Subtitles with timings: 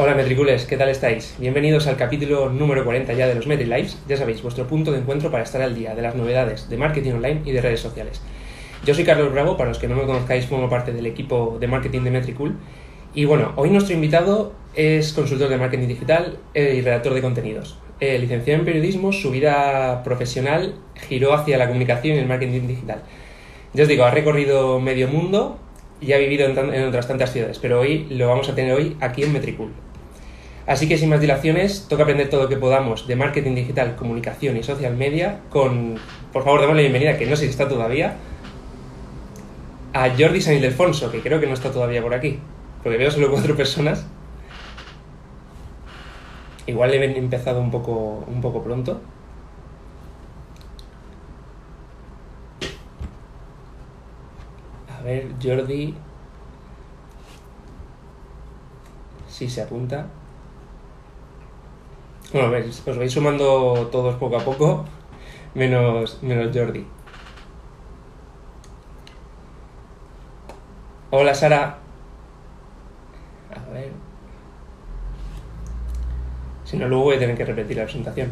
[0.00, 1.34] Hola Metricules, ¿qué tal estáis?
[1.40, 3.98] Bienvenidos al capítulo número 40 ya de los MetriLives.
[4.06, 7.14] Ya sabéis, vuestro punto de encuentro para estar al día de las novedades de marketing
[7.14, 8.22] online y de redes sociales.
[8.84, 11.66] Yo soy Carlos Bravo, para los que no me conozcáis, formo parte del equipo de
[11.66, 12.54] marketing de Metricool.
[13.12, 17.76] Y bueno, hoy nuestro invitado es consultor de marketing digital eh, y redactor de contenidos.
[17.98, 20.76] Eh, licenciado en periodismo, su vida profesional
[21.08, 23.02] giró hacia la comunicación y el marketing digital.
[23.74, 25.58] Ya os digo, ha recorrido medio mundo
[26.00, 28.96] y ha vivido en, en, otras tantas ciudades, pero hoy lo vamos a tener hoy
[29.00, 29.72] aquí en Metricool.
[30.68, 34.58] Así que sin más dilaciones, toca aprender todo lo que podamos de marketing digital, comunicación
[34.58, 35.98] y social media con,
[36.30, 38.16] por favor, demos la bienvenida, que no sé si está todavía,
[39.94, 42.38] a Jordi San Ildefonso, que creo que no está todavía por aquí,
[42.82, 44.06] porque veo solo cuatro personas.
[46.66, 49.00] Igual he empezado un poco, un poco pronto.
[54.94, 55.94] A ver, Jordi.
[59.28, 60.08] Si se apunta.
[62.30, 64.84] Bueno, veis, os vais sumando todos poco a poco,
[65.54, 66.84] menos, menos Jordi.
[71.10, 71.78] Hola Sara.
[73.48, 73.92] A ver.
[76.64, 78.28] Si no, luego voy a tener que repetir la presentación.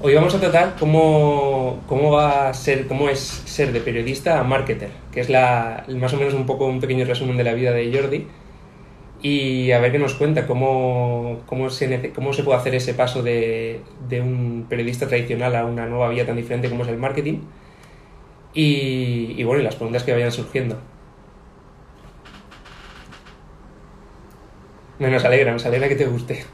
[0.00, 4.44] Hoy vamos a tratar cómo, cómo va a ser, cómo es ser de periodista a
[4.44, 7.72] marketer, que es la, más o menos un poco un pequeño resumen de la vida
[7.72, 8.28] de Jordi.
[9.28, 13.24] Y a ver qué nos cuenta, cómo, cómo, se, cómo se puede hacer ese paso
[13.24, 17.40] de, de un periodista tradicional a una nueva vía tan diferente como es el marketing.
[18.54, 20.78] Y, bueno, y las preguntas que vayan surgiendo.
[25.00, 26.44] Nos alegra, nos alegra que te guste.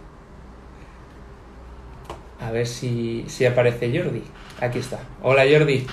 [2.40, 4.22] A ver si, si aparece Jordi.
[4.62, 4.98] Aquí está.
[5.22, 5.84] Hola Jordi.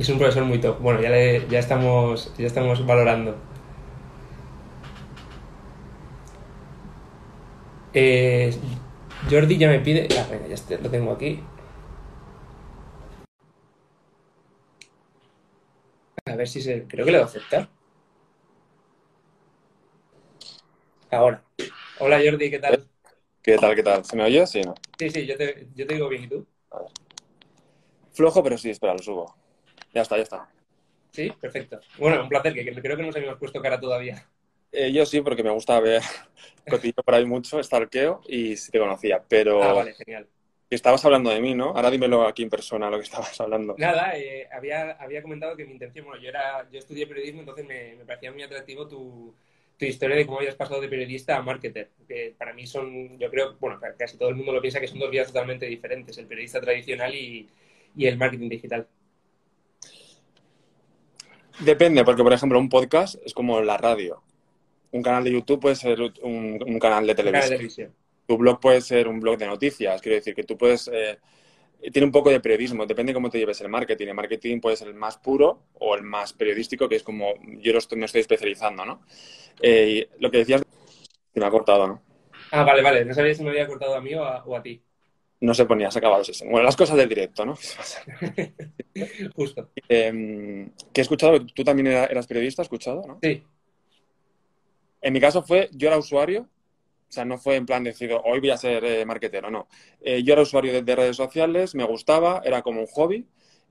[0.00, 0.80] Y es un profesor muy top.
[0.80, 3.36] Bueno, ya, le, ya, estamos, ya estamos valorando.
[7.92, 8.50] Eh,
[9.30, 10.08] Jordi ya me pide...
[10.18, 11.44] Ah, venga, ya lo tengo aquí.
[16.24, 16.84] A ver si se.
[16.84, 17.68] Creo que le va a aceptar.
[21.10, 21.44] Ahora.
[21.98, 22.88] Hola Jordi, ¿qué tal?
[23.42, 24.02] ¿Qué tal, qué tal?
[24.06, 24.46] ¿Se me oye?
[24.46, 24.72] Sí, ¿no?
[24.98, 26.46] Sí, sí, yo te, yo te digo bien, ¿y tú?
[26.70, 26.88] A ver.
[28.12, 29.39] Flojo, pero sí, espera, lo subo.
[29.92, 30.48] Ya está, ya está.
[31.10, 31.80] Sí, perfecto.
[31.98, 34.26] Bueno, un placer, que, creo que nos habíamos puesto cara todavía.
[34.72, 36.02] Eh, yo sí, porque me gusta ver
[36.68, 39.62] cotillo por ahí mucho, stalkeo y sí te conocía, pero...
[39.62, 40.28] Ah, vale, genial.
[40.68, 41.70] Estabas hablando de mí, ¿no?
[41.70, 43.74] Ahora dímelo aquí en persona lo que estabas hablando.
[43.76, 47.66] Nada, eh, había, había comentado que mi intención, bueno, yo era, yo estudié periodismo, entonces
[47.66, 49.34] me, me parecía muy atractivo tu,
[49.76, 53.28] tu, historia de cómo habías pasado de periodista a marketer, que para mí son, yo
[53.30, 56.28] creo, bueno, casi todo el mundo lo piensa que son dos vías totalmente diferentes, el
[56.28, 57.48] periodista tradicional y,
[57.96, 58.86] y el marketing digital.
[61.60, 64.22] Depende, porque por ejemplo un podcast es como la radio.
[64.92, 67.24] Un canal de YouTube puede ser un, un canal de televisión.
[67.24, 68.00] Un canal de televisión
[68.30, 70.86] tu blog puede ser un blog de noticias, quiero decir que tú puedes...
[70.86, 71.18] Eh,
[71.92, 74.06] tiene un poco de periodismo, depende de cómo te lleves el marketing.
[74.06, 77.76] El marketing puede ser el más puro o el más periodístico, que es como yo
[77.76, 79.02] estoy, me estoy especializando, ¿no?
[79.60, 80.62] Eh, lo que decías,
[81.34, 82.02] me ha cortado, ¿no?
[82.52, 83.04] Ah, vale, vale.
[83.04, 84.80] No sabía si me había cortado a mí o a, o a ti.
[85.40, 86.44] No se ponía, se acabado ese.
[86.44, 87.56] Bueno, las cosas del directo, ¿no?
[89.34, 89.70] Justo.
[89.88, 93.18] Eh, que he escuchado, tú también eras periodista, ¿has escuchado, no?
[93.22, 93.42] Sí.
[95.00, 98.38] En mi caso fue, yo era usuario, o sea, no fue en plan decido, hoy
[98.40, 99.66] voy a ser eh, marketero, no.
[100.00, 103.26] Eh, yo era usuario de, de, redes sociales, me gustaba, era como un hobby.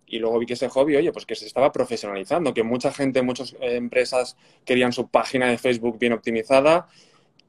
[0.06, 3.22] Y luego vi que ese hobby, oye, pues que se estaba profesionalizando, que mucha gente,
[3.22, 6.88] muchas eh, empresas querían su página de Facebook bien optimizada.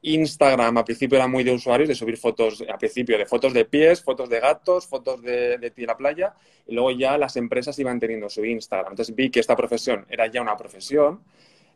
[0.02, 3.64] Instagram al principio era muy de usuarios, de subir fotos, al principio de fotos de
[3.64, 6.34] pies, fotos de gatos, fotos de, de en la playa.
[6.66, 8.92] Y luego ya las empresas iban teniendo su Instagram.
[8.92, 11.20] Entonces vi que esta profesión era ya una profesión,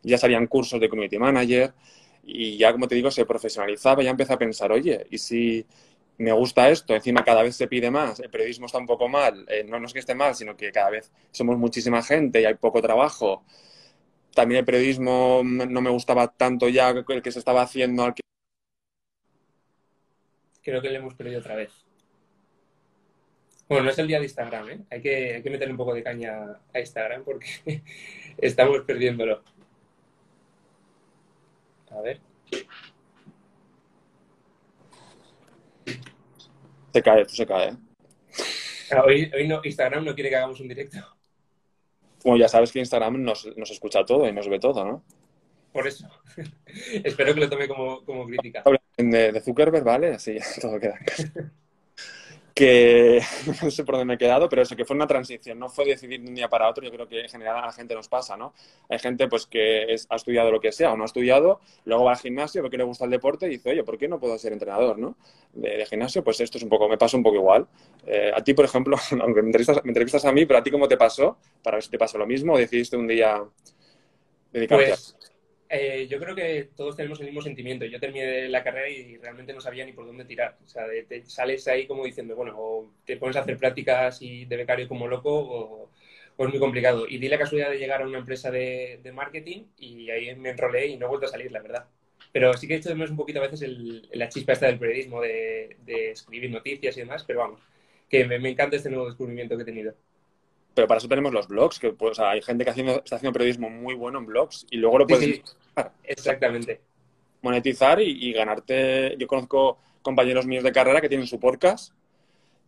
[0.03, 1.73] ya salían cursos de community manager,
[2.25, 5.65] y ya, como te digo, se profesionalizaba, ya empecé a pensar, oye, ¿y si
[6.17, 6.95] me gusta esto?
[6.95, 9.85] Encima cada vez se pide más, el periodismo está un poco mal, eh, no, no
[9.85, 13.43] es que esté mal, sino que cada vez somos muchísima gente y hay poco trabajo.
[14.35, 18.21] También el periodismo no me gustaba tanto ya el que se estaba haciendo al que...
[20.61, 21.71] Creo que le hemos perdido otra vez.
[23.69, 24.79] Bueno, no es el día de Instagram, ¿eh?
[24.91, 27.47] Hay que, hay que meterle un poco de caña a Instagram porque
[28.37, 29.41] estamos perdiéndolo.
[31.91, 32.19] A ver.
[36.93, 37.77] Se cae, esto se cae.
[38.91, 41.14] Ah, hoy, hoy no, Instagram no quiere que hagamos un directo.
[42.25, 45.03] Como ya sabes que Instagram nos, nos escucha todo y nos ve todo, ¿no?
[45.71, 46.07] Por eso.
[47.03, 48.63] Espero que lo tome como, como crítica.
[48.97, 50.15] De, de, Zuckerberg, ¿vale?
[50.15, 50.97] Así todo queda.
[52.55, 53.21] que
[53.61, 55.85] no sé por dónde me he quedado, pero eso, que fue una transición, no fue
[55.85, 58.07] decidir de un día para otro, yo creo que en general a la gente nos
[58.07, 58.53] pasa, ¿no?
[58.89, 62.13] Hay gente pues que ha estudiado lo que sea o no ha estudiado, luego va
[62.13, 64.53] al gimnasio porque le gusta el deporte y dice, oye, ¿por qué no puedo ser
[64.53, 65.17] entrenador, ¿no?
[65.51, 67.67] De, gimnasio, pues esto es un poco, me pasa un poco igual.
[68.07, 70.95] Eh, a ti, por ejemplo, aunque me entrevistas, a mí, pero a ti cómo te
[70.95, 73.43] pasó, para ver si te pasó lo mismo o decidiste un día
[74.53, 75.15] dedicarte pues...
[75.21, 75.24] a
[75.75, 77.85] eh, yo creo que todos tenemos el mismo sentimiento.
[77.85, 80.57] Yo terminé la carrera y realmente no sabía ni por dónde tirar.
[80.63, 84.45] O sea, te sales ahí como diciendo, bueno, o te pones a hacer prácticas y
[84.45, 85.89] de becario como loco o,
[86.37, 87.05] es muy complicado.
[87.07, 90.87] Y di la casualidad de llegar a una empresa de, marketing y ahí me enrolé
[90.87, 91.85] y no he vuelto a salir, la verdad.
[92.31, 93.69] Pero sí que he hecho de menos un poquito a veces
[94.11, 95.77] la chispa esta del periodismo, de,
[96.11, 97.61] escribir noticias y demás, pero vamos,
[98.09, 99.93] que me encanta este nuevo descubrimiento que he tenido.
[100.75, 103.95] Pero para eso tenemos los blogs, que pues, hay gente que está haciendo periodismo muy
[103.95, 105.41] bueno en blogs y luego lo puedes...
[106.03, 106.81] Exactamente.
[107.41, 109.15] Monetizar y, ganarte...
[109.17, 111.93] Yo conozco compañeros míos de carrera que tienen su podcast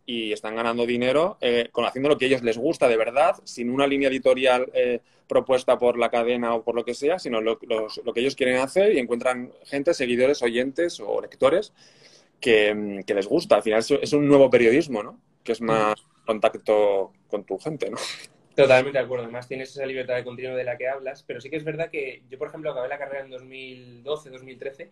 [0.06, 3.36] y están ganando dinero eh, con haciendo lo que a ellos les gusta de verdad,
[3.44, 7.40] sin una línea editorial eh, propuesta por la cadena o por lo que sea, sino
[7.40, 11.72] lo, que ellos quieren hacer y encuentran gente, seguidores, oyentes o lectores
[12.40, 13.56] que, les gusta.
[13.56, 15.20] Al final es un nuevo periodismo, ¿no?
[15.44, 17.98] Que es más contacto con tu gente, ¿no?
[18.62, 19.24] Totalmente de acuerdo.
[19.24, 21.90] Además, tienes esa libertad de continuo de la que hablas, pero sí que es verdad
[21.90, 24.90] que yo, por ejemplo, acabé la carrera en 2012, 2013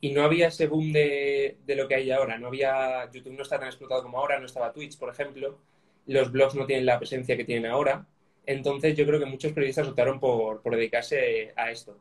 [0.00, 2.38] y no había ese boom de, de, lo que hay ahora.
[2.38, 5.58] No había, YouTube no está tan explotado como ahora, no estaba Twitch, por ejemplo.
[6.06, 8.06] Los blogs no tienen la presencia que tienen ahora.
[8.46, 11.98] Entonces, yo creo que muchos periodistas optaron por, por dedicarse a esto.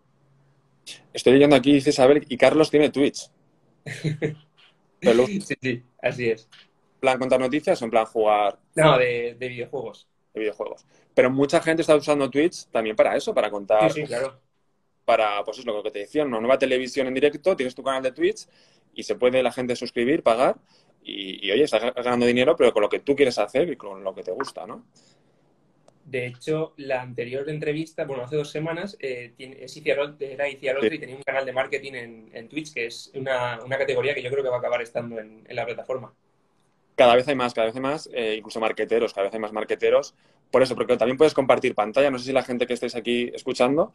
[1.12, 3.30] Estoy leyendo aquí, dice Isabel, y Carlos tiene Twitch.
[3.86, 6.48] sí, sí, así es
[7.00, 8.60] plan contar noticias o en plan jugar?
[8.76, 10.08] No, de, videojuegos.
[10.38, 10.86] De videojuegos.
[11.14, 13.92] Pero mucha gente está usando Twitch también para eso, para contar.
[13.92, 14.40] Sí, sí, claro.
[15.04, 18.04] Para, pues es lo que te decía, una nueva televisión en directo, tienes tu canal
[18.04, 18.46] de Twitch
[18.94, 20.58] y se puede la gente suscribir, pagar
[21.02, 24.14] y, oye, estás ganando dinero, pero con lo que tú quieres hacer y con lo
[24.14, 24.86] que te gusta, ¿no?
[26.04, 31.16] De hecho, la anterior entrevista, bueno, hace dos semanas, eh, es era Iciaroltre y tenía
[31.16, 34.58] un canal de marketing en, Twitch, que es una, categoría que yo creo que va
[34.58, 36.14] a acabar estando en la plataforma
[36.98, 39.54] cada vez hay más, cada vez hay más, eh, incluso marqueteros, cada vez hay más
[39.54, 40.16] marqueteros.
[40.50, 42.10] Por eso, porque también puedes compartir pantalla.
[42.10, 43.94] No sé si la gente que estáis aquí escuchando,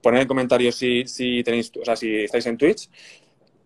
[0.00, 2.88] poned en comentarios si, si tenéis, o sea, si estáis en Twitch,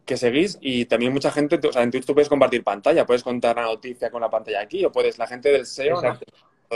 [0.07, 3.23] que seguís y también mucha gente, o sea, en Twitch tú puedes compartir pantalla, puedes
[3.23, 6.01] contar la noticia con la pantalla aquí o puedes, la gente del SEO,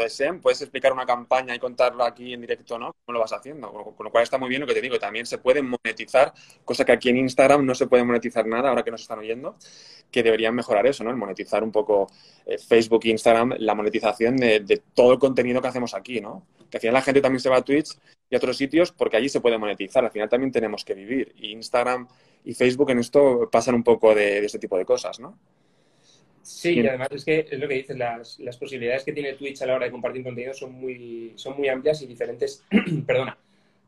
[0.01, 2.93] de SEM, puedes explicar una campaña y contarlo aquí en directo, ¿no?
[3.05, 3.73] ¿Cómo lo vas haciendo?
[3.73, 4.99] Con, lo cual está muy bien lo que te digo.
[4.99, 6.33] También se puede monetizar,
[6.65, 9.57] cosa que aquí en Instagram no se puede monetizar nada, ahora que nos están oyendo,
[10.11, 11.11] que deberían mejorar eso, ¿no?
[11.11, 12.09] El monetizar un poco
[12.45, 16.47] eh, Facebook e Instagram, la monetización de, todo el contenido que hacemos aquí, ¿no?
[16.71, 17.97] Que al final la gente también se va a Twitch
[18.29, 20.05] y a otros sitios porque allí se puede monetizar.
[20.05, 21.33] Al final también tenemos que vivir.
[21.37, 22.09] Y Instagram
[22.45, 25.39] y Facebook en esto pasan un poco de, de este tipo de cosas, ¿no?
[26.47, 29.61] Sí, y además es que es lo que dices, las, las, posibilidades que tiene Twitch
[29.63, 32.65] a la hora de compartir contenido son muy, son muy amplias y diferentes,
[33.07, 33.37] perdona,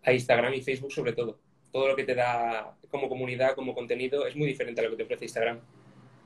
[0.03, 1.39] a Instagram y Facebook sobre todo.
[1.71, 4.97] Todo lo que te da como comunidad, como contenido, es muy diferente a lo que
[4.97, 5.61] te ofrece Instagram.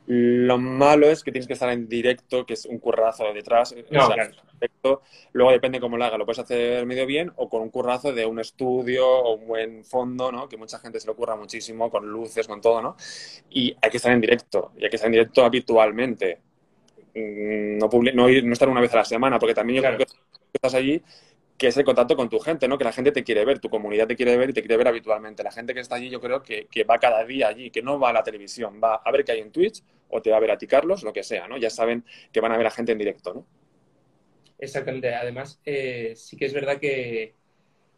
[0.07, 3.75] Lo malo es que tienes que estar en directo, que es un currazo detrás.
[5.33, 6.19] Luego depende cómo lo haga.
[6.19, 9.85] Lo puedes hacer medio bien o con un currazo de un estudio o un buen
[9.85, 10.49] fondo, ¿no?
[10.49, 12.97] Que mucha gente se lo ocurra muchísimo, con luces, con todo, ¿no?
[13.51, 14.73] Y hay que estar en directo.
[14.77, 16.41] Y hay que estar en directo habitualmente.
[17.15, 20.07] Mm, no, no, no estar una vez a la semana, porque también yo creo que
[20.53, 21.01] estás allí
[21.63, 22.77] que es el contacto con tu gente, ¿no?
[22.77, 24.89] Que la gente te quiere ver, tu comunidad te quiere ver y te quiere ver
[24.89, 25.45] habitualmente.
[25.45, 28.11] La gente que está allí yo creo que, va cada día allí, que no va
[28.11, 30.51] a la televisión, va a ver qué hay en Twitch o te va a ver
[30.51, 31.59] a ti, Carlos, lo que sea, ¿no?
[31.59, 33.47] Ya saben que van a ver a gente en directo, ¿no?
[34.59, 35.15] Exactamente.
[35.15, 37.37] Además, eh, sí que es verdad que,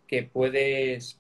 [0.07, 1.19] que puedes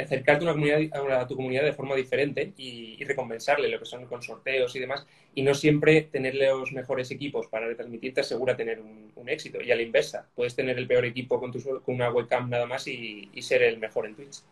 [0.00, 4.06] acercarte a, una comunidad, a tu comunidad de forma diferente y, recompensarle lo que son
[4.06, 8.80] con sorteos y demás, y no siempre tenerle los mejores equipos para retransmitirte asegura tener
[8.80, 9.60] un, éxito.
[9.60, 12.64] Y a la inversa, puedes tener el peor equipo con, tu, con una webcam nada
[12.64, 14.42] más y, ser el mejor en Twitch.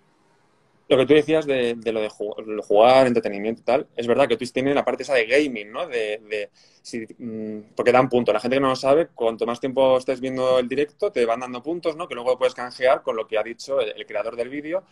[0.88, 2.10] Lo que tú decías de, lo de
[2.62, 5.86] jugar, entretenimiento y tal, es verdad que Twitch tiene la parte esa de gaming, ¿no?
[5.86, 6.50] De,
[7.18, 8.34] mm, porque dan puntos.
[8.34, 11.40] La gente que no lo sabe, cuanto más tiempo estés viendo el directo, te van
[11.40, 12.06] dando puntos, ¿no?
[12.06, 14.84] Que luego puedes canjear con lo que ha dicho el creador del vídeo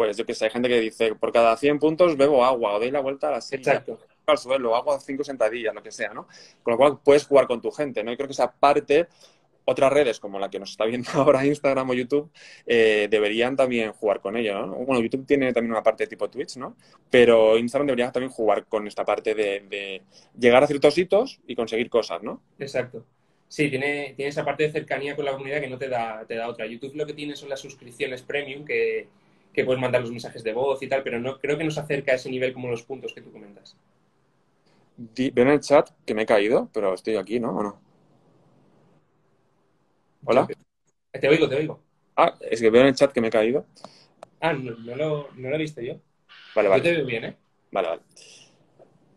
[0.00, 2.78] pues yo que sé, hay gente que dice, por cada 100 puntos bebo agua o
[2.78, 3.98] doy la vuelta a la silla, Exacto.
[4.26, 6.26] al suelo, hago 5 sentadillas, lo que sea, ¿no?
[6.62, 8.10] Con lo cual puedes jugar con tu gente, ¿no?
[8.10, 9.08] Y creo que esa parte,
[9.70, 12.30] otras redes como la que nos está viendo ahora Instagram o YouTube,
[12.66, 14.74] eh, deberían también jugar con ello, ¿no?
[14.74, 16.76] Bueno, YouTube tiene también una parte tipo Twitch, ¿no?
[17.10, 20.02] Pero Instagram debería también jugar con esta parte de, de
[20.38, 22.42] llegar a ciertos hitos y conseguir cosas, ¿no?
[22.58, 23.04] Exacto.
[23.48, 26.36] Sí, tiene, tiene esa parte de cercanía con la comunidad que no te da, te
[26.36, 26.66] da otra.
[26.66, 29.08] YouTube lo que tiene son las suscripciones premium que
[29.52, 32.12] que puedes mandar los mensajes de voz y tal, pero no creo que nos acerca
[32.12, 33.76] a ese nivel como los puntos que tú comentas.
[34.96, 37.56] Veo en el chat que me he caído, pero estoy aquí, ¿no?
[37.56, 37.80] ¿O no?
[40.30, 40.46] ¿Hola?
[41.12, 41.80] Te oigo, te oigo.
[42.16, 43.66] Ah, es que veo en el chat que me he caído.
[44.40, 45.94] Ah, no, no lo, no lo he visto yo.
[46.54, 46.82] Vale, Yo vale.
[46.82, 47.36] te veo bien, ¿eh?
[47.72, 48.02] Vale, vale.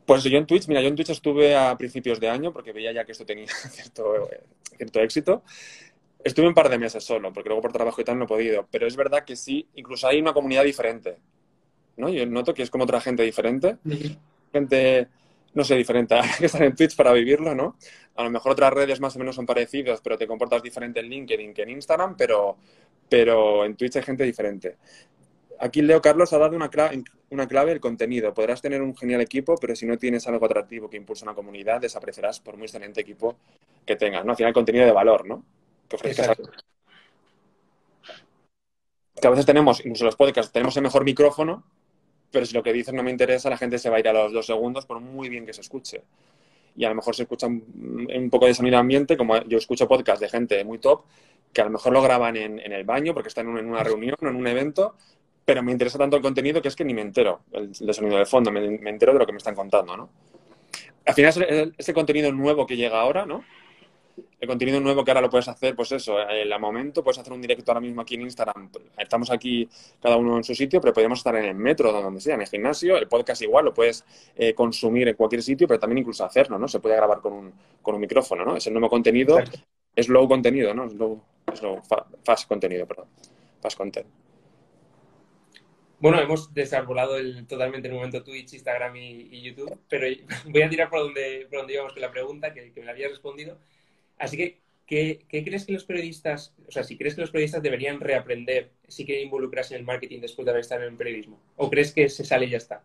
[0.05, 2.91] Pues yo en Twitch, mira, yo en Twitch estuve a principios de año porque veía
[2.91, 4.41] ya que esto tenía cierto, eh,
[4.75, 5.43] cierto éxito.
[6.23, 8.67] Estuve un par de meses solo, porque luego por trabajo y tal no he podido.
[8.71, 11.17] Pero es verdad que sí, incluso hay una comunidad diferente.
[11.97, 12.09] ¿No?
[12.09, 13.77] Yo noto que es como otra gente diferente.
[14.51, 15.07] Gente,
[15.53, 16.15] no sé, diferente.
[16.15, 17.77] Hay que estar en Twitch para vivirlo, ¿no?
[18.15, 21.07] A lo mejor otras redes más o menos son parecidas, pero te comportas diferente en
[21.07, 22.57] LinkedIn que en Instagram, pero,
[23.09, 24.77] pero en Twitch hay gente diferente.
[25.59, 28.33] Aquí Leo Carlos ha dado una clave, una clave, el contenido.
[28.33, 31.81] Podrás tener un genial equipo, pero si no tienes algo atractivo que impulsa una comunidad,
[31.81, 33.37] desaparecerás por muy excelente equipo
[33.85, 34.31] que tengas, ¿no?
[34.31, 35.43] Al final, contenido de valor, ¿no?
[35.87, 36.51] Que ofrezcas Exacto.
[39.23, 41.63] que a veces tenemos, incluso los podcasts, tenemos el mejor micrófono,
[42.29, 44.13] pero si lo que dices no me interesa, la gente se va a ir a
[44.13, 46.03] los dos segundos por muy bien que se escuche.
[46.75, 49.87] Y a lo mejor se escucha un, un poco de sonido ambiente, como yo escucho
[49.87, 51.03] podcasts de gente muy top,
[51.53, 53.69] que a lo mejor lo graban en, en el baño porque están en, un- en
[53.69, 54.95] una reunión o en un evento,
[55.45, 58.17] pero me interesa tanto el contenido que es que ni me entero el, del sonido
[58.17, 60.09] de fondo, me, entero de lo que me están contando, ¿no?
[61.05, 63.43] Al final, ese contenido nuevo que llega ahora, ¿no?
[64.39, 67.33] El contenido nuevo que ahora lo puedes hacer, pues eso, el a momento, puedes hacer
[67.33, 68.69] un directo ahora mismo aquí en Instagram.
[68.97, 69.67] Estamos aquí
[70.01, 72.47] cada uno en su sitio, pero podemos estar en el metro, donde sea, en el
[72.47, 72.97] gimnasio.
[72.97, 74.05] El podcast igual lo puedes
[74.35, 76.67] eh, consumir en cualquier sitio, pero también incluso hacerlo, ¿no?
[76.67, 78.57] Se puede grabar con un, con un micrófono, ¿no?
[78.57, 79.65] Es el nuevo contenido, Exacto.
[79.95, 80.85] es low contenido, ¿no?
[80.85, 81.81] Es low, es low
[82.23, 83.07] fast contenido, perdón.
[83.61, 84.07] Fast content.
[86.03, 90.05] Bueno, hemos desarbolado el, totalmente en un momento Twitch, Instagram y, y YouTube, pero
[90.47, 92.91] voy a tirar por donde, por donde íbamos con la pregunta, que, que me la
[92.91, 93.57] habías respondido.
[94.23, 97.99] Así que, ¿qué, crees que los periodistas, o sea, si crees que los periodistas deberían
[97.99, 101.39] reaprender si quieren involucrarse en el marketing después de haber estado en el periodismo?
[101.57, 102.83] ¿O crees que se sale y ya está?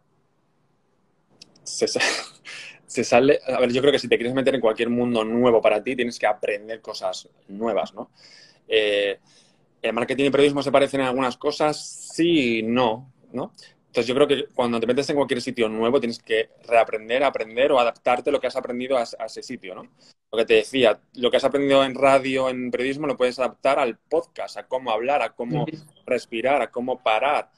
[1.69, 2.01] se, sa-
[2.87, 3.41] se sale.
[3.47, 5.95] A ver, yo creo que si te quieres meter en cualquier mundo nuevo para ti,
[5.95, 8.11] tienes que aprender cosas nuevas, ¿no?
[8.67, 9.19] Eh,
[9.83, 11.81] el marketing y periodismo se parecen en algunas cosas,
[12.13, 13.53] sí y no, ¿no?
[13.89, 17.73] Entonces yo creo que cuando te metes en cualquier sitio nuevo tienes que reaprender, aprender
[17.73, 19.89] o adaptarte lo que has aprendido a, a ese sitio, ¿no?
[20.31, 23.79] Lo que te decía, lo que has aprendido en radio, en periodismo, lo puedes adaptar
[23.79, 25.65] al podcast, a cómo hablar, a cómo
[26.07, 27.51] respirar, a cómo parar.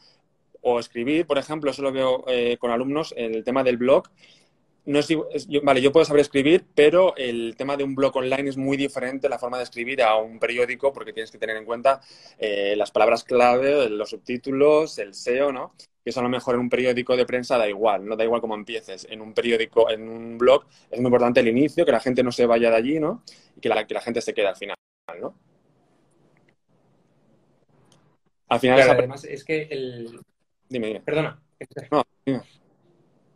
[0.62, 4.04] O escribir, por ejemplo, eso lo veo eh, con alumnos, el tema del blog.
[4.86, 8.16] No es, es- yo- vale, yo puedo saber escribir, pero el tema de un blog
[8.16, 11.56] online es muy diferente la forma de escribir a un periódico porque tienes que tener
[11.56, 12.00] en cuenta
[12.38, 15.74] eh, las palabras clave, los subtítulos, el SEO, ¿no?
[16.04, 18.40] Que eso a lo mejor en un periódico de prensa da igual, no da igual
[18.40, 19.06] cómo empieces.
[19.10, 22.32] En un periódico, en un blog, es muy importante el inicio, que la gente no
[22.32, 23.22] se vaya de allí, ¿no?
[23.56, 24.76] Y que la, que la gente se quede al final,
[25.20, 25.34] ¿no?
[28.48, 30.20] Al final, Claro, esa- además es que el...
[30.68, 31.00] dime, dime.
[31.00, 31.40] Perdona.
[31.90, 32.40] No, dime.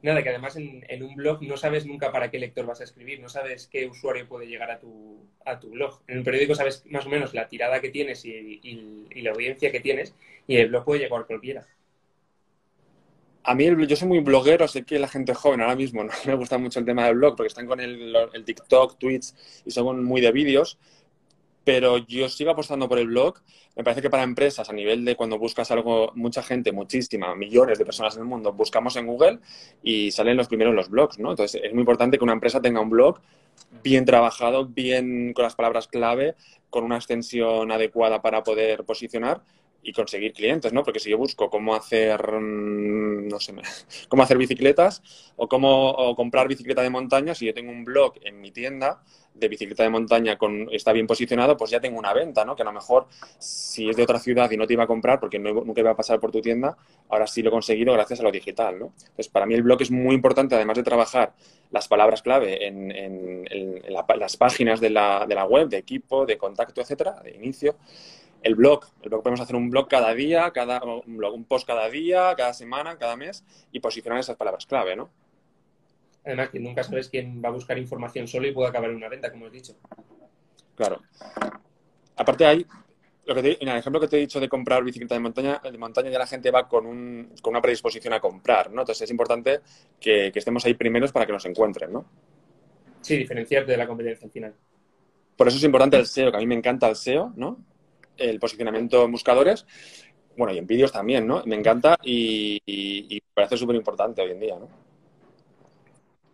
[0.03, 2.85] Nada, que además en, en un blog no sabes nunca para qué lector vas a
[2.85, 6.03] escribir, no sabes qué usuario puede llegar a tu, a tu blog.
[6.07, 9.31] En un periódico sabes más o menos la tirada que tienes y, y- y la
[9.31, 10.15] audiencia que tienes,
[10.47, 11.67] y el blog puede llegar a cualquiera.
[13.45, 16.11] A mí, el- yo soy muy bloguero, sé que la gente joven ahora mismo no
[16.27, 19.33] me gusta mucho el tema del blog porque están con el, TikTok, Twitch
[19.65, 20.79] y son muy de vídeos,
[21.65, 23.37] pero yo sigo apostando por el blog.
[23.77, 27.79] Me parece que para empresas, a nivel de cuando buscas algo, mucha gente, muchísima, millones
[27.79, 29.41] de personas en el mundo, buscamos en Google
[29.83, 31.31] y salen los primeros los blogs, ¿no?
[31.31, 33.21] Entonces, es muy importante que una empresa tenga un blog
[33.83, 36.35] bien trabajado, bien con las palabras clave,
[36.71, 39.43] con una extensión adecuada para poder posicionar
[39.85, 40.83] y conseguir clientes, ¿no?
[40.83, 43.55] Porque si yo busco cómo hacer, mm, no sé,
[44.09, 45.03] cómo hacer bicicletas
[45.37, 49.03] o cómo comprar bicicleta de montaña, si yo tengo un blog en mi tienda
[49.35, 52.55] de bicicleta de montaña con, está bien posicionado, pues ya tengo una venta, ¿no?
[52.55, 55.19] Que a lo mejor si es de otra ciudad y no te iba a comprar
[55.19, 56.77] porque no, nunca iba a pasar por tu tienda,
[57.09, 58.93] ahora sí lo he conseguido gracias a lo digital, ¿no?
[59.01, 61.35] Entonces, para mí el blog es muy importante, además de trabajar
[61.71, 65.69] las palabras clave en, en- en- en la- las páginas de la, de la web,
[65.69, 67.77] de equipo, de contacto, etcétera, de inicio.
[68.45, 71.67] El blog, el blog podemos hacer un blog cada día, cada, un blog, un post
[71.67, 75.09] cada día, cada semana, cada mes y posicionar esas palabras clave, ¿no?
[76.27, 79.09] Además, que nunca sabes quién va a buscar información solo y puede acabar en una
[79.09, 79.75] venta, como has dicho.
[80.77, 81.01] Claro.
[82.17, 82.67] Aparte hay,
[83.25, 85.61] lo que te- en el ejemplo que te he dicho de comprar bicicleta de montaña,
[85.63, 88.83] de montaña ya la gente va con, un, con una predisposición a comprar, ¿no?
[88.83, 89.61] Entonces es importante
[89.99, 92.05] que, que estemos ahí primeros para que nos encuentren, ¿no?
[93.01, 94.55] Sí, diferenciarte de la competencia al final.
[95.37, 97.59] Por eso es importante el SEO, que a mí me encanta el SEO, ¿no?
[98.17, 99.67] El posicionamiento en buscadores,
[100.37, 101.43] bueno, y en vídeos también, ¿no?
[101.47, 104.69] Me encanta y, y- parece súper importante hoy en día, ¿no?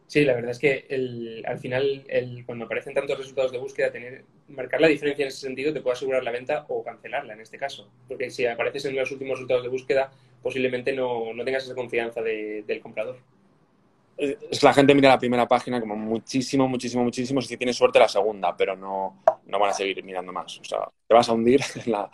[0.06, 3.92] Sí, la verdad es que el- al final, el- cuando aparecen tantos resultados de búsqueda,
[3.92, 7.40] tener, marcar la diferencia en ese sentido te puede asegurar la venta o cancelarla en
[7.40, 7.88] este caso.
[8.08, 10.10] Porque si apareces en los últimos resultados de búsqueda,
[10.42, 13.18] posiblemente no, no tengas esa confianza de- del comprador.
[14.21, 17.41] Es que la gente mira la primera página como muchísimo, muchísimo, muchísimo.
[17.41, 20.59] Si tienes suerte, la segunda, pero no, no van a seguir mirando más.
[20.59, 22.11] O sea, te vas a hundir en la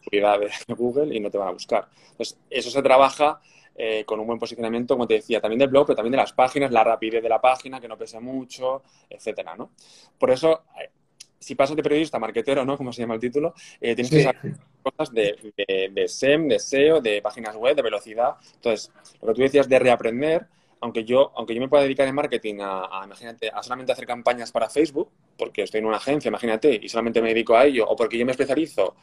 [0.00, 1.88] seguridad de Google y no te van a buscar.
[2.10, 3.38] Entonces, eso se trabaja
[3.74, 6.32] eh, con un buen posicionamiento, como te decía, también del blog, pero también de las
[6.32, 9.72] páginas, la rapidez de la página, que no pese mucho, etcétera, ¿no?
[10.18, 10.90] Por eso, eh,
[11.38, 12.78] si pasas de periodista a marquetero, ¿no?
[12.78, 15.52] Como se llama el título, eh, tienes que saber cosas de,
[15.92, 18.36] de, SEM, de SEO, de páginas web, de velocidad.
[18.54, 18.90] Entonces,
[19.20, 20.46] lo que tú decías de reaprender,
[20.82, 24.50] aunque yo, aunque yo me pueda dedicar en marketing a, imagínate, a solamente hacer campañas
[24.50, 27.94] para Facebook, porque estoy en una agencia, imagínate, y solamente me dedico a ello, o
[27.94, 28.96] porque yo me especializo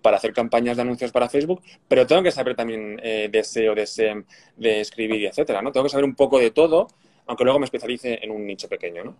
[0.00, 3.74] para hacer campañas de anuncios para Facebook, pero tengo que saber también eh, de SEO,
[3.74, 4.24] de SEM,
[4.56, 5.72] de escribir y etcétera, ¿no?
[5.72, 6.86] Tengo que saber un poco de todo,
[7.26, 9.16] aunque luego me especialice en un nicho pequeño, ¿no?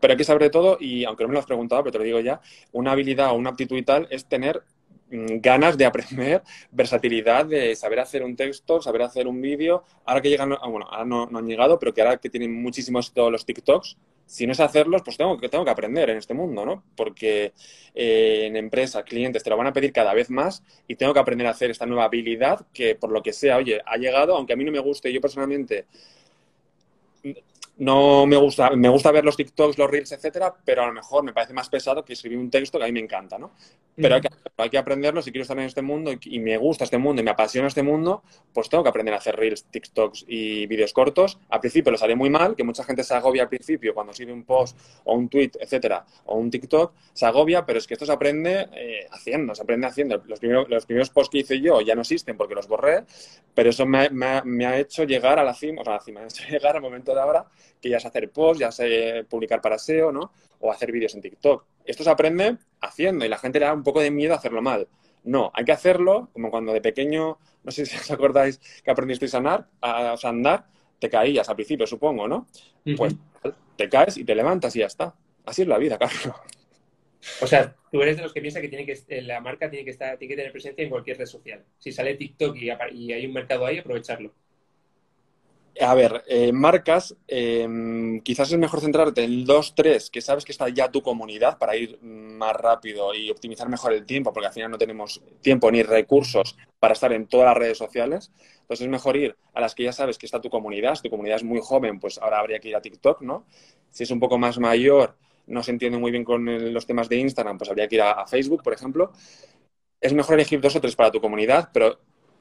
[0.00, 1.98] Pero hay que saber de todo y, aunque no me lo has preguntado, pero te
[1.98, 2.40] lo digo ya,
[2.72, 4.62] una habilidad o una aptitud y tal es tener
[5.10, 9.84] ganas de aprender, versatilidad de saber hacer un texto, saber hacer un vídeo.
[10.04, 13.12] Ahora que llegan, ah, bueno, ahora no, han llegado, pero que ahora que tienen muchísimos
[13.12, 16.34] todos los TikToks, si no es hacerlos, pues tengo que, tengo que aprender en este
[16.34, 16.84] mundo, ¿no?
[16.94, 17.52] Porque
[17.94, 21.18] eh, en empresas, clientes, te lo van a pedir cada vez más y tengo que
[21.18, 24.52] aprender a hacer esta nueva habilidad que, por lo que sea, oye, ha llegado, aunque
[24.52, 25.86] a mí no me guste, yo personalmente
[27.80, 31.24] no me gusta, me gusta ver los TikToks, los Reels, etcétera, pero a lo mejor
[31.24, 33.52] me parece más pesado que escribir un texto que a mí me encanta, ¿no?
[34.00, 36.84] Pero hay, que, hay, que, aprenderlo si quiero estar en este mundo y, me gusta
[36.84, 40.24] este mundo y me apasiona este mundo, pues tengo que aprender a hacer Reels, TikToks
[40.28, 41.38] y vídeos cortos.
[41.48, 44.32] Al principio lo haré muy mal, que mucha gente se agobia al principio cuando escribe
[44.32, 48.06] un post o un tweet, etcétera, o un TikTok, se agobia, pero es que esto
[48.06, 50.22] se aprende eh, haciendo, se aprende haciendo.
[50.26, 53.04] Los primeros, los primeros posts que hice yo ya no existen porque los borré,
[53.54, 56.20] pero eso me, me ha hecho llegar a la cima, o sea, a la cima,
[56.20, 57.46] me ha hecho llegar al momento de ahora
[57.80, 60.32] que ya sé hacer posts, ya sé publicar para SEO, ¿no?
[60.60, 61.64] O hacer vídeos en TikTok.
[61.84, 64.62] Esto se aprende haciendo y la gente le da un poco de miedo a hacerlo
[64.62, 64.88] mal.
[65.24, 69.34] No, hay que hacerlo, como cuando de pequeño, no sé si os acordáis que aprendisteis
[69.34, 70.66] a andar, a, andar
[70.98, 72.46] te caías al principio, supongo, ¿no?
[72.96, 73.16] Pues
[73.76, 75.14] te caes y te levantas y ya está.
[75.46, 76.36] Así es la vida, Carlos.
[77.40, 79.84] O sea, tú eres de los que piensa que, tiene que eh, la marca tiene
[79.84, 81.64] que, estar, tiene que tener presencia en cualquier red social.
[81.78, 84.32] Si sale TikTok y, y hay un mercado ahí, aprovecharlo.
[85.78, 90.52] A ver, eh, marcas, em, quizás es mejor centrarte en dos, tres, que sabes que
[90.52, 94.52] está ya tu comunidad para ir más rápido y optimizar mejor el tiempo, porque al
[94.52, 98.32] final no tenemos tiempo ni recursos para estar en todas las redes sociales.
[98.62, 100.96] Entonces es mejor ir a las que ya sabes que está tu comunidad.
[100.96, 103.46] Si tu comunidad es muy joven, pues ahora habría que ir a TikTok, ¿no?
[103.90, 105.16] Si es un poco más mayor,
[105.46, 108.26] no se entiende muy bien con los temas de Instagram, pues habría que ir a
[108.26, 109.12] Facebook, por ejemplo.
[110.00, 112.00] Es mejor elegir dos o tres para tu comunidad, pero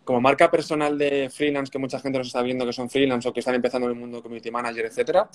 [0.09, 3.31] como marca personal de freelance, que mucha gente nos está viendo que son freelance o
[3.31, 5.29] que están empezando en el mundo community manager, etcétera,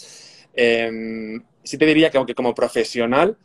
[0.53, 3.39] eh, sí te diría que aunque como profesional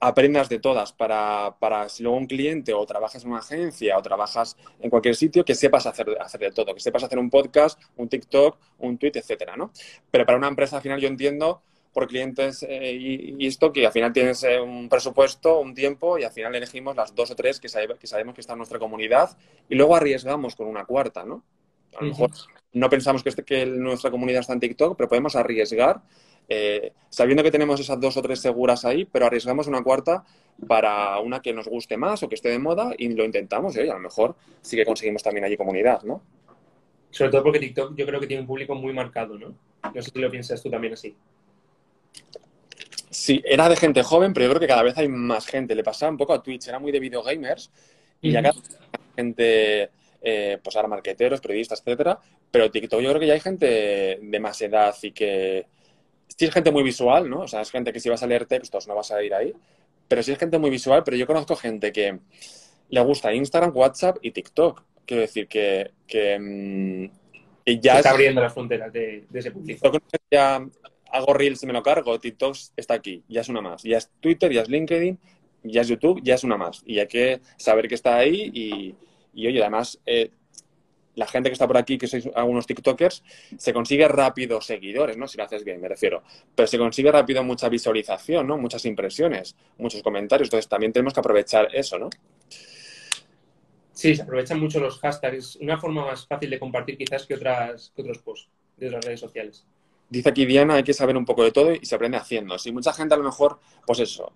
[0.00, 4.02] aprendas de todas para, para, si luego un cliente o trabajas en una agencia o
[4.02, 7.80] trabajas en cualquier sitio, que sepas hacer, hacer de todo, que sepas hacer un podcast,
[7.96, 9.72] un TikTok, un tweet, etcétera, ¿no?
[10.10, 11.62] Pero para una empresa al final yo entiendo
[11.94, 16.24] por clientes eh, y, esto que al final tienes eh, un presupuesto, un tiempo y
[16.24, 19.38] al final elegimos las dos o tres que, que sabemos que está en nuestra comunidad
[19.68, 21.44] y luego arriesgamos con una cuarta, ¿no?
[21.96, 22.30] A lo mejor
[22.72, 26.02] no pensamos que, este, que nuestra comunidad está en TikTok, pero podemos arriesgar
[26.48, 30.24] eh, sabiendo que tenemos esas dos o tres seguras ahí, pero arriesgamos una cuarta
[30.66, 33.80] para una que nos guste más o que esté de moda y lo intentamos y
[33.80, 36.22] a lo mejor sí que conseguimos también allí comunidad, ¿no?
[37.10, 39.54] Sobre todo porque TikTok yo creo que tiene un público muy marcado, ¿no?
[39.94, 41.14] No sé si lo piensas tú también así.
[43.14, 45.76] Sí, era de gente joven, pero yo creo que cada vez hay más gente.
[45.76, 47.70] Le pasaba un poco a Twitch, era muy de videogamers
[48.20, 48.54] y ya cada
[49.14, 52.18] gente, eh, pues ahora marqueteros, periodistas, etcétera.
[52.50, 55.64] Pero TikTok yo creo que ya hay gente de más edad y que...
[56.26, 57.42] Sí es gente muy visual, ¿no?
[57.42, 59.54] O sea, es gente que si vas a leer textos no vas a ir ahí.
[60.08, 62.18] Pero sí es gente muy visual, pero yo conozco gente que
[62.88, 64.82] le gusta Instagram, WhatsApp y TikTok.
[65.06, 67.92] Quiero decir que, que, mm, ya...
[67.92, 69.72] Se está abriendo las fronteras de, ese punto.
[70.28, 70.66] Ya
[71.14, 73.84] hago Reels me lo cargo, TikTok está aquí, ya es una más.
[73.84, 75.18] Ya es Twitter, ya es LinkedIn,
[75.62, 76.82] ya es YouTube, ya es una más.
[76.84, 78.50] Y hay que saber que está ahí
[79.32, 80.30] y, oye, además, eh,
[81.14, 83.22] la gente que está por aquí, que sois algunos TikTokers,
[83.56, 85.28] se consigue rápido seguidores, ¿no?
[85.28, 86.24] Si lo haces bien, me refiero.
[86.52, 88.58] Pero se consigue rápido mucha visualización, ¿no?
[88.58, 90.48] Muchas impresiones, muchos comentarios.
[90.48, 92.10] Entonces también tenemos que aprovechar eso, ¿no?
[93.92, 95.54] Sí, se aprovechan mucho los hashtags.
[95.56, 99.20] Una forma más fácil de compartir quizás que, otras, que otros posts de las redes
[99.20, 99.64] sociales.
[100.14, 102.56] Dice aquí Diana, hay que saber un poco de todo y se aprende haciendo.
[102.56, 104.32] Si mucha gente a lo mejor, pues eso,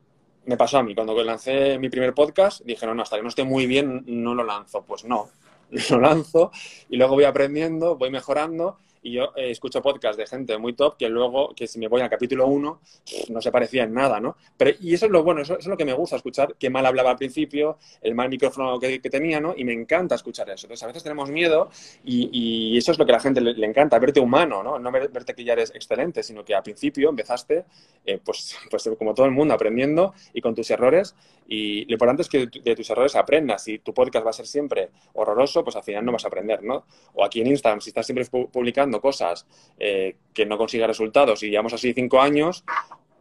[0.47, 3.29] me pasó a mí, cuando lancé mi primer podcast, dije, no, no, hasta que no
[3.29, 4.83] esté muy bien, no lo lanzo.
[4.83, 5.29] Pues no,
[5.91, 6.51] lo lanzo
[6.89, 10.97] y luego voy aprendiendo, voy mejorando y yo eh, escucho podcasts de gente muy top
[10.97, 12.81] que luego, que si me voy al capítulo 1,
[13.29, 14.37] no se parecía en nada, ¿no?
[14.57, 16.85] Pero, y eso es lo bueno, eso, es lo que me gusta escuchar, qué mal
[16.87, 19.55] hablaba al principio, el mal micrófono que, tenía, ¿no?
[19.57, 20.67] Y me encanta escuchar eso.
[20.67, 21.71] Entonces, a veces tenemos miedo
[22.05, 24.79] y, eso es lo que a la gente le, encanta, verte humano, ¿no?
[24.79, 27.65] No verte que ya eres excelente, sino que al principio empezaste,
[28.05, 31.15] eh, pues, pues como todo el mundo, aprendiendo y con tus errores.
[31.51, 33.65] Y lo importante es que de tus errores aprendas.
[33.65, 36.63] Si tu podcast va a ser siempre horroroso, pues al final no vas a aprender,
[36.63, 36.85] ¿no?
[37.15, 39.47] O aquí en Instagram, si estás siempre publicando cosas
[39.79, 42.65] eh, que no consiga resultados y llevamos así cinco años,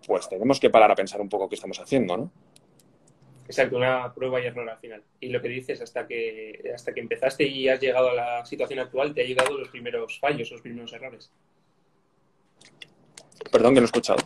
[0.05, 2.31] pues tenemos que parar a pensar un poco qué estamos haciendo, ¿no?
[3.45, 5.03] Exacto, una prueba y error al final.
[5.21, 8.79] Y lo que dices, hasta que, hasta que empezaste y has llegado a la situación
[8.79, 11.31] actual, te ha llegado los primeros fallos, los primeros errores.
[13.51, 14.19] Perdón que no he escuchado.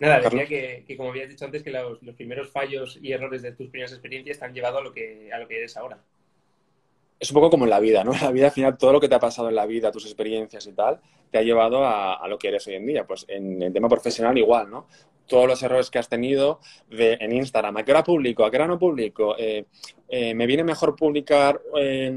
[0.00, 3.68] Nada, decía que, como habías dicho antes, que los, primeros fallos y errores de tus
[3.68, 5.98] primeras experiencias te han llevado a lo que, a lo que eres ahora
[7.22, 8.12] es un poco como en la vida, ¿no?
[8.12, 10.04] En la vida, al final, todo lo que te ha pasado en la vida, tus
[10.06, 13.06] experiencias y tal, te ha llevado a, a lo que eres hoy en día.
[13.06, 14.88] Pues en el tema profesional igual, ¿no?
[15.32, 17.78] Todos los errores que has tenido en Instagram.
[17.78, 18.44] ¿A qué hora publico?
[18.44, 19.34] ¿A qué hora no publico?
[19.38, 19.64] Eh,
[20.06, 21.58] eh, ¿Me viene mejor publicar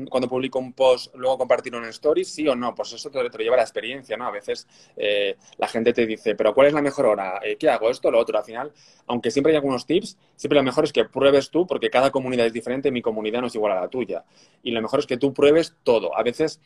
[0.10, 2.28] cuando publico un post, luego compartirlo en Stories?
[2.28, 2.76] ¿Sí o no?
[2.76, 4.28] Pues eso te, lo lleva la experiencia, ¿no?
[4.28, 7.40] A veces eh, la gente te dice, ¿pero cuál es la mejor hora?
[7.58, 7.90] ¿Qué hago?
[7.90, 8.38] ¿Esto lo otro?
[8.38, 8.74] Al final,
[9.08, 12.48] aunque siempre hay algunos tips, siempre lo mejor es que pruebes tú, porque cada comunidad
[12.48, 14.26] es diferente, mi comunidad no es igual a la tuya.
[14.62, 16.18] Y lo mejor es que tú pruebes todo.
[16.18, 16.60] A veces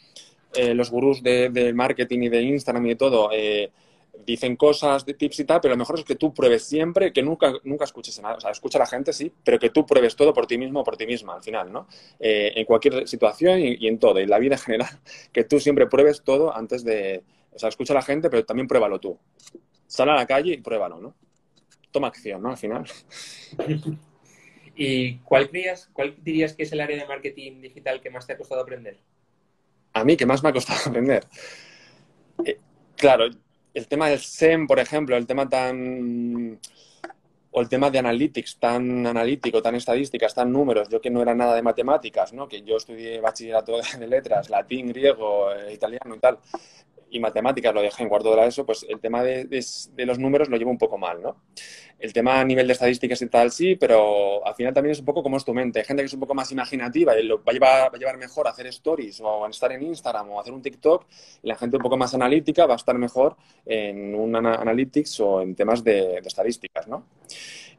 [0.74, 3.30] los gurús de, de, marketing y de Instagram y de todo
[4.26, 7.22] dicen cosas de tips y tal, pero lo mejor es que tú pruebes siempre, que
[7.22, 8.36] nunca, nunca escuches nada.
[8.36, 10.82] O sea, escucha a la gente, sí, pero que tú pruebes todo por ti mismo
[10.82, 11.88] o por ti misma al final, ¿no?
[12.20, 14.90] Eh, en cualquier situación y, en todo, en la vida en general,
[15.32, 17.24] que tú siempre pruebes todo antes de.
[17.52, 19.18] O sea, escucha a la gente, pero también pruébalo tú.
[19.88, 21.16] Sal a la calle y pruébalo, ¿no?
[21.92, 22.52] Toma acción, ¿no?
[22.52, 22.86] Al final.
[24.76, 25.50] ¿Y cuál,
[25.92, 28.98] cuál dirías que es el área de marketing digital que más te ha costado aprender?
[29.92, 31.26] A mí, que más me ha costado aprender.
[32.46, 32.58] Eh,
[32.96, 33.26] claro,
[33.74, 36.60] el tema del SEM, por ejemplo, el tema tan
[37.52, 41.34] o el tema de analytics, tan analítico, tan estadísticas, tan números, yo que no era
[41.34, 42.48] nada de matemáticas, ¿no?
[42.48, 46.38] que yo estudié bachillerato de letras, latín, griego, eh, italiano y tal,
[47.12, 49.48] y matemáticas lo dejé en cuarto de la ESO, pues el tema de,
[49.98, 51.44] los números lo llevo un poco mal, ¿no?
[51.98, 55.06] El tema a nivel de estadísticas y tal, sí, pero al final también es un
[55.06, 55.80] poco como es tu mente.
[55.80, 58.00] Hay gente que es un poco más imaginativa y lo va a llevar, va a
[58.00, 61.06] llevar mejor hacer stories o estar en Instagram o hacer un TikTok
[61.44, 65.42] y la gente un poco más analítica va a estar mejor en un analytics o
[65.42, 67.06] en temas de, estadísticas, ¿no?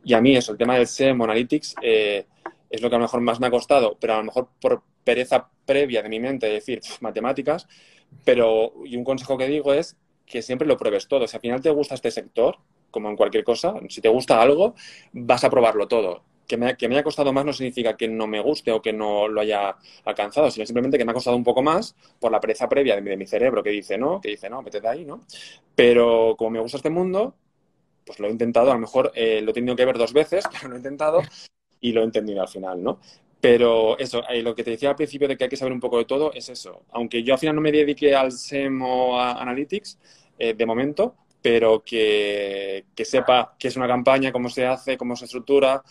[0.05, 2.27] Y a mí eso, el tema del SEM analytics eh,
[2.69, 4.83] es lo que a lo mejor más me ha costado, pero a lo mejor por
[5.05, 7.67] pereza previa de mi mente, es decir, matemáticas,
[8.25, 9.97] pero, y un consejo que digo es
[10.27, 11.27] que siempre lo pruebes todo.
[11.27, 12.59] Si al final te gusta este sector,
[12.91, 14.75] como en cualquier cosa, si te gusta algo,
[15.13, 16.23] vas a probarlo todo.
[16.47, 18.93] Que me, que me haya costado más no significa que no me guste o que
[18.93, 22.41] no lo haya alcanzado, sino simplemente que me ha costado un poco más por la
[22.41, 25.21] pereza previa de mi, cerebro que dice no, que dice no, vete de ahí, ¿no?
[25.77, 27.35] Pero como me gusta este mundo,
[28.05, 30.45] pues lo he intentado, a lo mejor eh, lo he tenido que ver dos veces,
[30.53, 31.23] pero lo he intentado
[31.81, 32.99] y lo he entendido al final, ¿no?
[33.41, 35.81] Pero eso, eh, lo que te decía al principio de que hay que saber un
[35.81, 36.83] poco de todo es eso.
[36.91, 39.99] Aunque yo al final no me dedique al SEM o a Analytics,
[40.39, 45.25] eh, de momento, pero que, sepa qué es una campaña, cómo se hace, cómo se
[45.25, 45.83] estructura,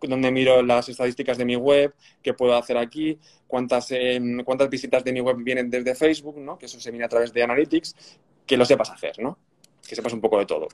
[0.00, 5.04] dónde miro las estadísticas de mi web, qué puedo hacer aquí, cuántas, em, cuántas visitas
[5.04, 6.58] de mi web vienen desde Facebook, ¿no?
[6.58, 9.38] que eso se viene a través de Analytics, que lo sepas hacer, ¿no?
[9.86, 10.68] que sepas un poco de todo.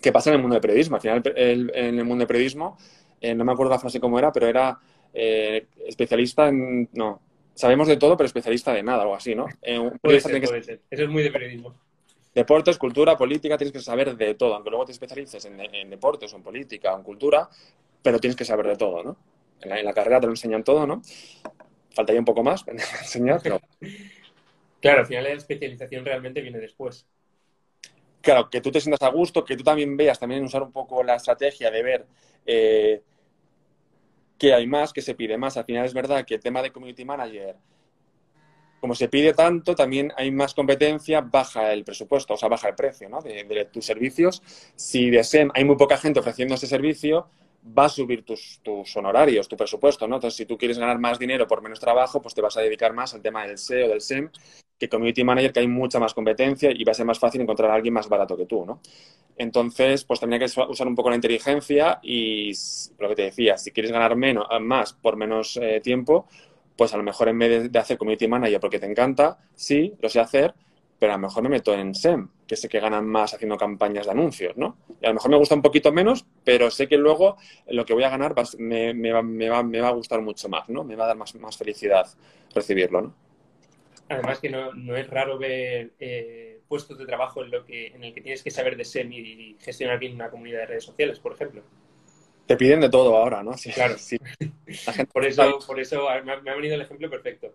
[0.00, 0.96] ¿Qué pasa en el mundo del periodismo?
[0.96, 2.76] Al final, en el mundo del periodismo,
[3.20, 4.78] eh, no me acuerdo la frase cómo era, pero era
[5.14, 6.88] eh, especialista en...
[6.92, 7.22] No,
[7.54, 9.46] sabemos de todo, pero especialista de nada, algo así, ¿no?
[9.62, 10.80] Eh, puede ser, puede ser.
[10.90, 11.74] Eso es muy de periodismo.
[12.34, 16.36] Deportes, cultura, política, tienes que saber de todo, aunque luego te especialices en, deportes o
[16.36, 17.48] en política o en cultura,
[18.02, 19.16] pero tienes que saber de todo, ¿no?
[19.60, 21.00] En la, carrera te lo enseñan todo, ¿no?
[21.90, 23.60] Faltaría un poco más para enseñar, pero...
[24.80, 27.06] Claro, al final la especialización realmente viene después.
[28.20, 31.02] Claro, que tú te sientas a gusto, que tú también veas, también usar un poco
[31.02, 32.06] la estrategia de ver
[32.44, 33.02] eh,
[34.38, 35.56] que hay más, que se pide más.
[35.56, 37.56] Al final es verdad que el tema de community manager,
[38.80, 42.74] como se pide tanto, también hay más competencia, baja el presupuesto, o sea, baja el
[42.74, 44.42] precio de, tus servicios.
[44.76, 47.28] Si de SEM hay muy poca gente ofreciendo ese servicio,
[47.66, 50.16] va a subir tus, tus, honorarios, tu presupuesto, ¿no?
[50.16, 52.92] Entonces, si tú quieres ganar más dinero por menos trabajo, pues te vas a dedicar
[52.92, 54.30] más al tema del SEO, del SEM,
[54.78, 57.70] que Community Manager, que hay mucha más competencia y va a ser más fácil encontrar
[57.70, 58.80] a alguien más barato que tú, ¿no?
[59.36, 62.52] Entonces, pues también hay que usar un poco la inteligencia y
[62.98, 66.26] lo que te decía, si quieres ganar menos, más por menos eh, tiempo,
[66.76, 70.08] pues a lo mejor en vez de, hacer Community Manager porque te encanta, sí, lo
[70.08, 70.54] sé hacer,
[70.98, 74.06] pero a lo mejor me meto en SEM, que sé que ganan más haciendo campañas
[74.06, 74.78] de anuncios, ¿no?
[75.00, 77.36] Y a lo mejor me gusta un poquito menos, pero sé que luego
[77.68, 80.84] lo que voy a ganar me va, a gustar mucho más, ¿no?
[80.84, 82.06] Me va a dar más, más felicidad
[82.54, 83.23] recibirlo, ¿no?
[84.08, 88.14] Además que no, es raro ver eh, puestos de trabajo en, lo que, en el
[88.14, 91.32] que tienes que saber de SEM y gestionar bien una comunidad de redes sociales, por
[91.32, 91.62] ejemplo.
[92.46, 93.56] Te piden de todo ahora, ¿no?
[93.56, 93.96] Sí, claro.
[93.96, 94.18] Sí.
[95.12, 97.54] por eso, por eso me ha venido el ejemplo perfecto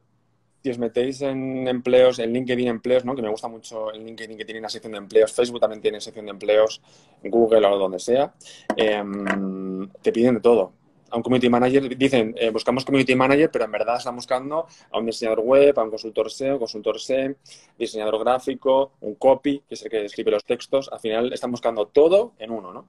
[0.62, 3.16] si os metéis en empleos, en LinkedIn empleos, ¿no?
[3.16, 6.02] que me gusta mucho el LinkedIn que tiene una sección de empleos, Facebook también tiene
[6.02, 6.82] sección de empleos,
[7.24, 8.34] Google o donde sea,
[8.76, 10.74] em, te piden de todo.
[11.12, 15.00] A un community manager dicen, eh, buscamos community manager, pero en verdad están buscando a
[15.00, 17.36] un diseñador web, a un consultor SEO, consultor SEM,
[17.78, 20.90] diseñador gráfico, un copy, que es el que escribe los textos.
[20.92, 22.88] Al final están buscando todo en uno, ¿no?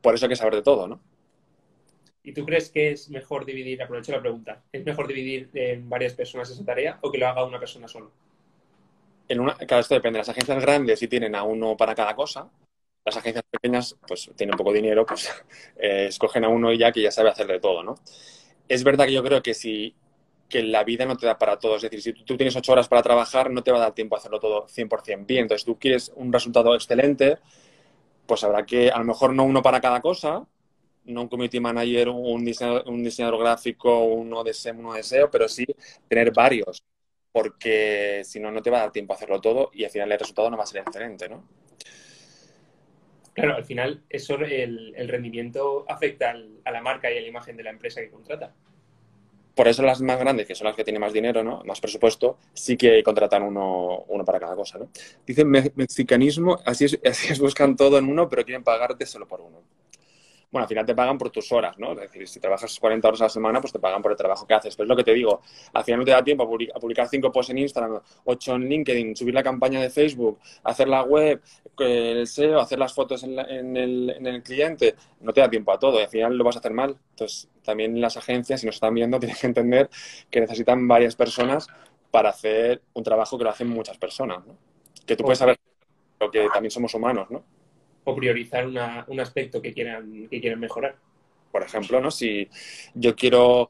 [0.00, 1.00] Por eso hay que saber de todo, ¿no?
[2.22, 6.12] ¿Y tú crees que es mejor dividir, aprovecho la pregunta, ¿es mejor dividir en varias
[6.12, 8.10] personas esa tarea o que lo haga una persona solo?
[9.28, 10.18] En una, cada esto depende.
[10.18, 12.50] Las agencias grandes sí tienen a uno para cada cosa.
[13.08, 15.30] Las agencias pequeñas, pues tienen poco dinero, pues
[15.78, 17.94] eh, escogen a uno y ya que ya sabe hacer de todo, ¿no?
[18.68, 19.94] Es verdad que yo creo que si
[20.48, 21.76] que la vida no te da para todo.
[21.76, 24.16] Es decir, si tú tienes ocho horas para trabajar, no te va a dar tiempo
[24.16, 25.42] a hacerlo todo 100% bien.
[25.42, 27.38] Entonces, tú quieres un resultado excelente,
[28.26, 30.46] pues habrá que, a lo mejor no uno para cada cosa,
[31.06, 35.66] no un community manager, un diseñador, gráfico, uno de SEM, uno de SEO, pero sí
[36.08, 36.82] tener varios,
[37.32, 40.12] porque si no, no te va a dar tiempo a hacerlo todo y al final
[40.12, 41.44] el resultado no va a ser excelente, ¿no?
[43.38, 47.62] Claro, al final eso, el, rendimiento afecta a la marca y a la imagen de
[47.62, 48.52] la empresa que contrata.
[49.54, 51.62] Por eso las más grandes, que son las que tienen más dinero, ¿no?
[51.64, 54.78] más presupuesto, sí que contratan uno, uno para cada cosa.
[54.78, 54.88] ¿no?
[55.26, 59.62] Dicen mexicanismo, así así es, buscan todo en uno, pero quieren pagarte solo por uno
[60.50, 61.92] bueno, al final te pagan por tus horas, ¿no?
[61.92, 64.46] Es decir, si trabajas 40 horas a la semana, pues te pagan por el trabajo
[64.46, 64.74] que haces.
[64.74, 65.42] Pero es lo que te digo,
[65.74, 69.16] al final no te da tiempo a publicar 5 posts en Instagram, 8 en LinkedIn,
[69.16, 71.42] subir la campaña de Facebook, hacer la web,
[71.78, 74.94] el SEO, hacer las fotos en, el, cliente.
[75.20, 76.96] No te da tiempo a todo y al final lo vas a hacer mal.
[77.10, 79.90] Entonces, también las agencias, si nos están viendo, tienen que entender
[80.30, 81.66] que necesitan varias personas
[82.10, 84.56] para hacer un trabajo que lo hacen muchas personas, ¿no?
[85.04, 85.58] Que tú puedes saber
[86.18, 87.57] lo que también somos humanos, ¿no?
[88.08, 90.96] O priorizar un aspecto que quieran, que quieran mejorar.
[91.52, 92.10] Por ejemplo, ¿no?
[92.10, 92.48] si
[92.94, 93.68] yo quiero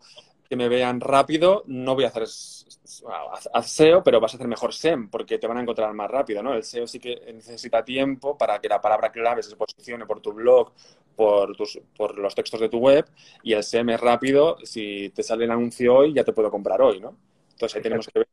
[0.48, 5.10] que me vean rápido, no voy a hacer SEO, pero vas a hacer mejor SEM,
[5.10, 6.54] porque te van a encontrar más rápido, ¿no?
[6.54, 10.32] El SEO sí que necesita tiempo para que la palabra clave se posicione por tu
[10.32, 10.72] blog,
[11.16, 13.04] por, tus, por los textos de tu web,
[13.42, 16.80] y el SEM es rápido, si te sale el anuncio hoy, ya te puedo comprar
[16.80, 17.16] hoy, ¿no?
[17.50, 18.28] Entonces ahí tenemos que ver,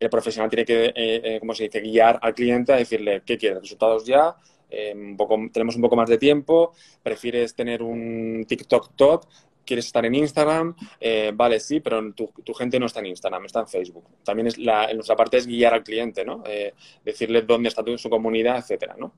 [0.00, 3.38] el profesional tiene que, eh, eh, como se dice, guiar al cliente a decirle, ¿qué
[3.38, 3.60] quieres?
[3.60, 4.36] ¿Resultados ya?
[4.70, 5.16] Eh,
[5.52, 9.26] tenemos un poco más de tiempo, prefieres tener un TikTok top,
[9.66, 13.60] quieres estar en Instagram, eh, vale, sí, pero tu, gente no está en Instagram, está
[13.60, 14.04] en Facebook.
[14.24, 16.42] También es la, nuestra parte es guiar al cliente, ¿no?
[16.46, 16.72] Eh,
[17.04, 19.12] decirle dónde está tu, su comunidad, etcétera, ¿no?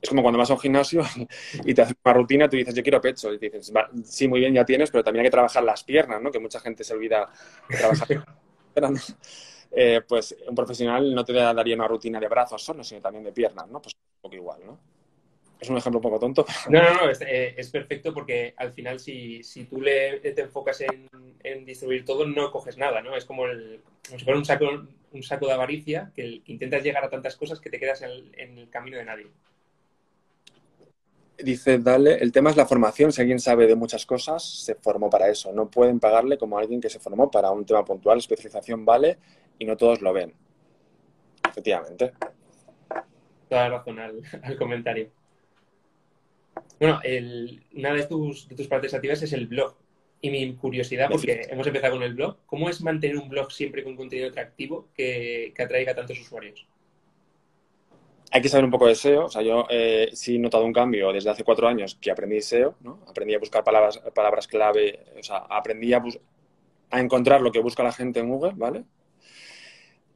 [0.00, 1.02] Es como cuando vas a un gimnasio
[1.64, 3.32] y te haces una rutina, tú dices, yo quiero pecho.
[3.32, 3.72] Y dices,
[4.04, 6.30] sí, muy bien, ya tienes, pero también hay que trabajar las piernas, ¿no?
[6.30, 7.28] Que mucha gente se olvida
[7.68, 8.08] de trabajar.
[9.72, 13.32] eh, pues un profesional no te daría una rutina de brazos solo, sino también de
[13.32, 13.80] piernas, ¿no?
[13.80, 14.78] Pues un poco igual, ¿no?
[15.60, 16.46] Es un ejemplo un poco tonto.
[16.70, 21.64] No, no, no, es, eh, perfecto porque al final si, tú le, te enfocas en,
[21.66, 23.14] distribuir todo, no coges nada, ¿no?
[23.14, 24.66] Es como, el, si fuera un saco,
[25.12, 28.70] un saco de avaricia que, intentas llegar a tantas cosas que te quedas en el,
[28.70, 29.26] camino de nadie.
[31.38, 33.12] Dice, dale, el tema es la formación.
[33.12, 35.52] Si alguien sabe de muchas cosas, se formó para eso.
[35.52, 38.18] No pueden pagarle como alguien que se formó para un tema puntual.
[38.18, 39.18] Especialización vale
[39.60, 40.34] y no todos lo ven.
[41.48, 42.12] Efectivamente.
[43.48, 43.98] Toda razón
[44.42, 45.10] al, comentario.
[46.80, 47.00] Bueno,
[47.76, 49.76] una de tus, de tus partes activas es el blog.
[50.22, 53.82] Y mi curiosidad, porque hemos empezado con el blog, ¿cómo es mantener un blog siempre
[53.82, 56.66] con contenido atractivo que, atraiga a tantos usuarios?
[58.30, 59.26] Hay que saber un poco de SEO.
[59.26, 62.40] O sea, yo eh, sí he notado un cambio desde hace cuatro años que aprendí
[62.40, 63.00] SEO, ¿no?
[63.08, 66.02] Aprendí a buscar palabras, palabras clave, o sea, aprendí a,
[66.90, 68.84] a encontrar lo que busca la gente en Google, ¿vale?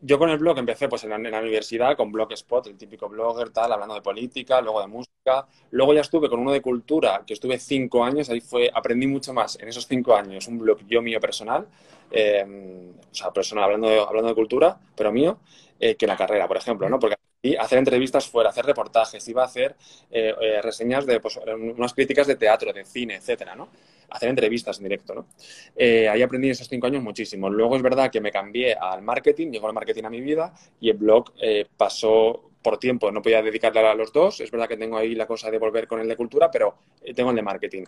[0.00, 3.72] Yo con el blog empecé pues en la, universidad con Blogspot, el típico blogger, tal,
[3.72, 5.46] hablando de política, luego de música.
[5.70, 9.32] Luego ya estuve con uno de cultura, que estuve cinco años, ahí fue, aprendí mucho
[9.32, 11.66] más en esos cinco años, un blog yo mío personal,
[12.10, 15.38] eh, o sea, personal hablando de, hablando de cultura, pero mío,
[15.80, 16.98] eh, que la carrera, por ejemplo, ¿no?
[16.98, 17.16] Porque
[17.58, 19.76] hacer entrevistas fuera, hacer reportajes, iba a hacer
[20.10, 21.38] eh, reseñas de pues,
[21.76, 23.68] unas críticas de teatro, de cine, etcétera, ¿no?
[24.10, 25.26] Hacer entrevistas en directo, ¿no?
[25.76, 27.50] Eh, ahí aprendí en esos cinco años muchísimo.
[27.50, 30.90] Luego es verdad que me cambié al marketing, llegó el marketing a mi vida y
[30.90, 34.40] el blog eh, pasó por tiempo, no podía dedicarle a los dos.
[34.40, 37.12] Es verdad que tengo ahí la cosa de volver con el de cultura, pero eh,
[37.12, 37.84] tengo el de marketing.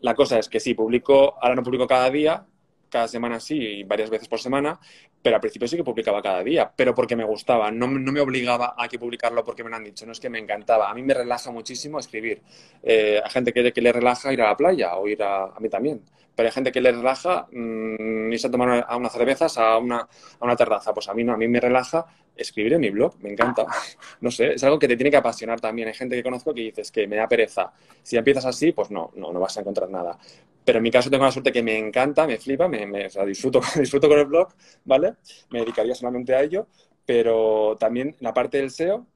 [0.00, 2.46] La cosa es que sí, publico, ahora no publico cada día,
[2.92, 4.78] cada semana sí, varias veces por semana,
[5.22, 8.20] pero al principio sí que publicaba cada día, pero porque me gustaba, no, no me
[8.20, 10.90] obligaba a que publicarlo porque me lo han dicho, no es que me encantaba.
[10.90, 12.42] A mí me relaja muchísimo escribir.
[12.82, 15.60] Eh, hay gente que, que, le relaja ir a la playa o ir a, a
[15.60, 16.02] mí también
[16.34, 19.98] pero hay gente que le relaja mmm, irse a tomar a unas cervezas a una,
[20.40, 20.92] a una terraza.
[20.94, 23.66] Pues a mí no, a mí me relaja escribir en mi blog, me encanta.
[24.20, 25.88] No sé, es algo que te tiene que apasionar también.
[25.88, 27.72] Hay gente que conozco que dices que me da pereza.
[28.02, 30.18] Si empiezas así, pues no, no, no vas a encontrar nada.
[30.64, 33.26] Pero en mi caso tengo la suerte que me encanta, me flipa, me, me o
[33.26, 34.48] disfruto, disfruto con el blog,
[34.84, 35.14] ¿vale?
[35.50, 36.68] Me dedicaría solamente a ello,
[37.04, 39.06] pero también la parte del SEO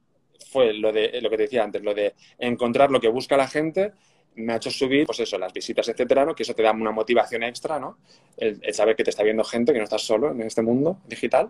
[0.51, 3.47] fue lo de lo que te decía antes, lo de encontrar lo que busca la
[3.47, 3.93] gente
[4.37, 6.35] me ha hecho subir, pues eso, las visitas, etcétera, ¿no?
[6.35, 7.97] Que eso te da una motivación extra, ¿no?
[8.37, 11.49] El, saber que te está viendo gente, que no estás solo en este mundo digital.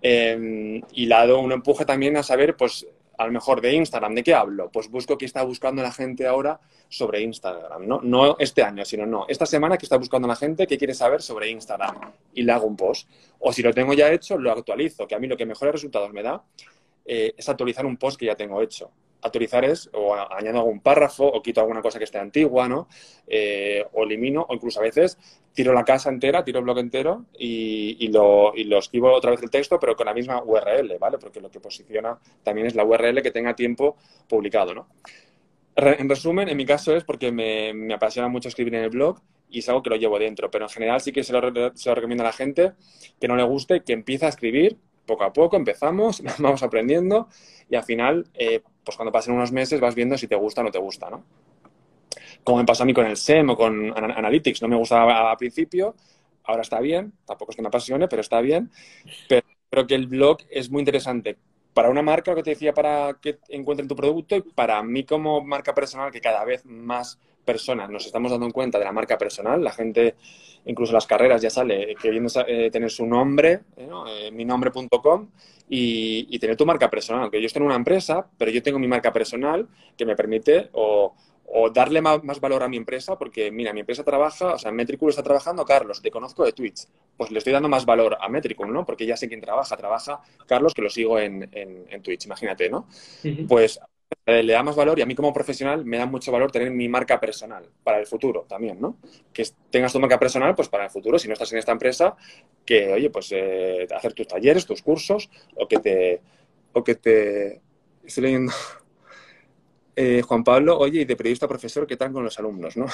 [0.00, 2.86] Eh, y le ha dado un empuje también a saber, pues,
[3.18, 4.70] a lo mejor de Instagram, ¿de qué hablo?
[4.70, 8.00] Pues busco qué está buscando la gente ahora sobre Instagram, ¿no?
[8.00, 9.26] No este año, sino no.
[9.28, 11.96] Esta semana que está buscando la gente, ¿qué quiere saber sobre Instagram?
[12.34, 13.08] Y le hago un post.
[13.40, 16.12] O si lo tengo ya hecho, lo actualizo, que a mí lo que mejores resultados
[16.12, 16.44] me da
[17.04, 21.26] eh, es actualizar un post que ya tengo hecho actualizar es o añado algún párrafo
[21.26, 22.88] o quito alguna cosa que esté antigua, ¿no?
[23.26, 25.18] Eh, o elimino, o incluso a veces
[25.52, 29.30] tiro la casa entera, tiro el blog entero y, y, lo, y, lo, escribo otra
[29.30, 31.18] vez el texto, pero con la misma URL, ¿vale?
[31.18, 33.96] Porque lo que posiciona también es la URL que tenga tiempo
[34.28, 34.88] publicado, ¿no?
[35.74, 39.20] En resumen, en mi caso es porque me, me apasiona mucho escribir en el blog
[39.48, 41.40] y es algo que lo llevo dentro, pero en general sí que se lo,
[41.74, 42.72] se lo recomiendo a la gente
[43.20, 44.76] que no le guste, que empiece a escribir
[45.08, 47.28] poco a poco, empezamos, vamos aprendiendo
[47.68, 50.64] y al final eh, pues cuando pasen unos meses vas viendo si te gusta o
[50.64, 51.24] no te gusta, ¿no?
[52.44, 55.36] Como me pasó a mí con el SEM o con Analytics, no me gustaba al
[55.36, 55.96] principio,
[56.44, 58.70] ahora está bien, tampoco es que me apasione, pero está bien,
[59.28, 61.36] pero creo que el blog es muy interesante
[61.74, 65.04] para una marca, lo que te decía, para que encuentren tu producto y para mí
[65.04, 69.16] como marca personal, que cada vez más personas nos estamos dando cuenta de la marca
[69.16, 70.16] personal, la gente,
[70.66, 74.06] incluso las carreras ya sale queriendo eh, tener su nombre, eh, ¿no?
[74.06, 75.30] eh, minombre.com
[75.66, 78.78] y, y, tener tu marca personal, que yo estoy en una empresa, pero yo tengo
[78.78, 81.14] mi marca personal que me permite o,
[81.46, 84.70] o darle más, más, valor a mi empresa, porque mira, mi empresa trabaja, o sea,
[84.70, 88.28] Metricool está trabajando Carlos, te conozco de Twitch, pues le estoy dando más valor a
[88.28, 88.84] Metricool, ¿no?
[88.84, 92.68] Porque ya sé quién trabaja, trabaja Carlos, que lo sigo en, en, en Twitch, imagínate,
[92.68, 92.80] ¿no?
[93.24, 93.48] Uh -huh.
[93.48, 93.97] Pues eh,
[94.28, 96.86] le da más valor y a mí como profesional me da mucho valor tener mi
[96.86, 98.98] marca personal para el futuro también, ¿no?
[99.32, 102.14] Que tengas tu marca personal, pues para el futuro, si no estás en esta empresa,
[102.64, 106.20] que, oye, pues eh, hacer tus talleres, tus cursos, o que te...
[106.74, 107.62] O que te...
[108.04, 108.52] Estoy leyendo...
[110.00, 112.86] Eh, Juan Pablo, oye, y de periodista a profesor, ¿qué tal con los alumnos, no?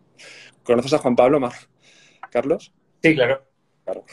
[0.62, 1.52] ¿Conoces a Juan Pablo, Mar
[2.30, 2.72] Carlos?
[3.02, 3.44] Sí, claro.
[3.84, 4.06] Claro.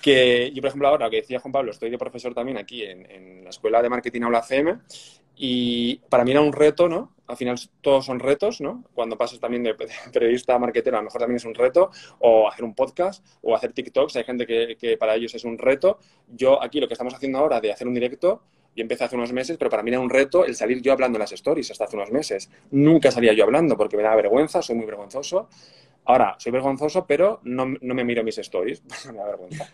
[0.00, 3.10] Que yo, por ejemplo, ahora que decía Juan Pablo, estoy de profesor también aquí en,
[3.10, 4.78] en la Escuela de Marketing Aula CM
[5.36, 7.14] y para mí era un reto, ¿no?
[7.26, 8.84] Al final todos son retos, ¿no?
[8.94, 9.74] Cuando pasas también de
[10.12, 13.54] periodista a marketero, a lo mejor también es un reto, o hacer un podcast, o
[13.54, 15.98] hacer TikToks, hay gente que, para ellos es un reto.
[16.28, 18.42] Yo aquí lo que estamos haciendo ahora de hacer un directo,
[18.74, 21.16] yo empecé hace unos meses, pero para mí era un reto el salir yo hablando
[21.16, 22.50] en las stories hasta hace unos meses.
[22.70, 25.48] Nunca salía yo hablando porque me daba vergüenza, soy muy vergonzoso.
[26.04, 29.68] Ahora, soy vergonzoso, pero no, no me miro mis stories, me da vergüenza.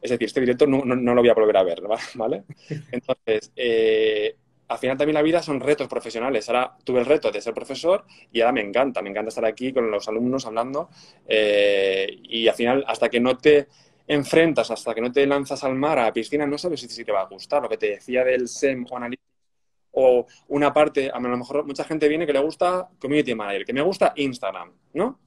[0.00, 1.82] Es decir, este directo no, no, no, lo voy a volver a ver,
[2.14, 2.44] ¿vale?
[2.92, 4.36] Entonces, eh,
[4.68, 6.48] al final también la vida son retos profesionales.
[6.48, 9.72] Ahora tuve el reto de ser profesor y ahora me encanta, me encanta estar aquí
[9.72, 10.90] con los alumnos hablando
[11.26, 13.68] eh, y al final hasta que no te
[14.08, 17.12] enfrentas, hasta que no te lanzas al mar, a la piscina, no sabes si te
[17.12, 17.62] va a gustar.
[17.62, 19.26] Lo que te decía del SEM o Analytics
[19.98, 23.72] o una parte, a lo mejor mucha gente viene que le gusta Community Manager, que
[23.72, 25.18] me gusta Instagram, ¿no?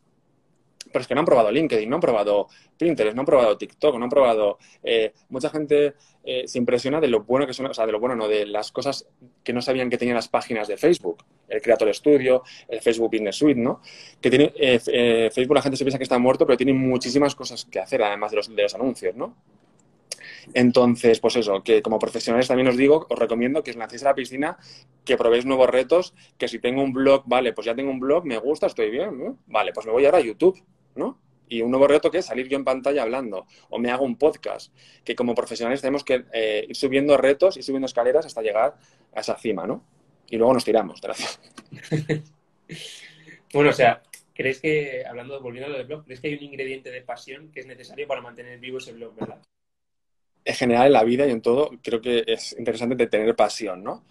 [0.92, 2.48] Pero es que no han probado LinkedIn, no han probado
[2.78, 4.58] Pinterest, no han probado TikTok, no han probado...
[4.84, 8.00] Eh, mucha gente eh, se impresiona de lo bueno que son, o sea, de lo
[8.00, 9.08] bueno, no, de las cosas
[9.44, 13.36] que no sabían que tenían las páginas de Facebook, el Creator Studio, el Facebook Business
[13.36, 13.82] Suite, ¿no?
[14.22, 17.66] Que tiene, eh, Facebook la gente se piensa que está muerto, pero tiene muchísimas cosas
[17.66, 19.36] que hacer, además de los, de los anuncios, ¿no?
[20.54, 24.06] Entonces, pues eso, que como profesionales también os digo, os recomiendo que os lancéis a
[24.06, 24.58] la piscina,
[25.06, 28.26] que probéis nuevos retos, que si tengo un blog, vale, pues ya tengo un blog,
[28.26, 30.60] me gusta, estoy bien, vale, pues me voy ahora a YouTube,
[31.00, 31.20] ¿no?
[31.48, 34.18] Y un nuevo reto que es salir yo en pantalla hablando, o me hago un
[34.18, 34.72] podcast,
[35.04, 38.78] que como profesionales tenemos que eh, ir subiendo retos y subiendo escaleras hasta llegar
[39.16, 39.84] a esa cima, ¿no?
[40.30, 41.40] Y luego nos tiramos, gracias.
[43.54, 44.04] bueno, o sea,
[44.36, 47.52] ¿crees que, hablando, volviendo a lo del blog, ¿crees que hay un ingrediente de pasión
[47.52, 49.42] que es necesario para mantener vivo ese blog, verdad?
[50.46, 53.84] en general en la vida y en todo, creo que es interesante de tener pasión,
[53.84, 54.04] ¿no?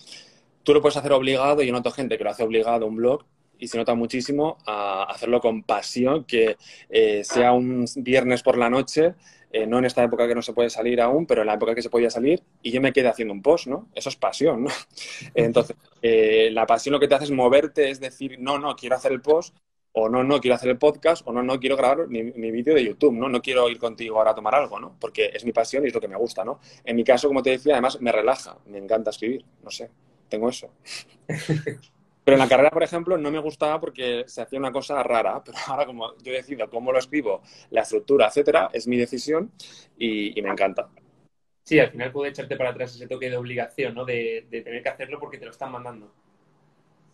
[0.63, 3.25] Tú lo puedes hacer obligado, y yo noto gente que lo hace obligado un blog
[3.59, 6.57] y se nota muchísimo a hacerlo con pasión, que
[6.89, 9.15] eh, sea un viernes por la noche,
[9.51, 11.75] eh, no en esta época que no se puede salir aún, pero en la época
[11.75, 13.89] que se podía salir, y yo me quedé haciendo un post, ¿no?
[13.95, 14.71] Eso es pasión, ¿no?
[15.35, 18.97] Entonces, eh, la pasión lo que te hace es moverte, es decir, no, no, quiero
[18.97, 19.57] hacer el post,
[19.93, 22.85] o no, no quiero hacer el podcast, o no, no quiero grabar mi, vídeo de
[22.85, 23.29] YouTube, ¿no?
[23.29, 24.97] No quiero ir contigo ahora a tomar algo, ¿no?
[25.01, 26.61] Porque es mi pasión y es lo que me gusta, ¿no?
[26.85, 29.91] En mi caso, como te decía, además me relaja, me encanta escribir, no sé,
[30.29, 30.71] tengo eso.
[32.29, 35.43] Pero en la carrera, por ejemplo, no me gustaba porque se hacía una cosa rara,
[35.47, 39.51] pero ahora como yo decido cómo lo escribo, la estructura, etcétera, es mi decisión
[39.97, 40.91] y, me encanta.
[41.65, 44.05] Sí, al final puede echarte para atrás ese toque de obligación, ¿no?
[44.05, 46.13] De, de tener que hacerlo porque te lo están mandando.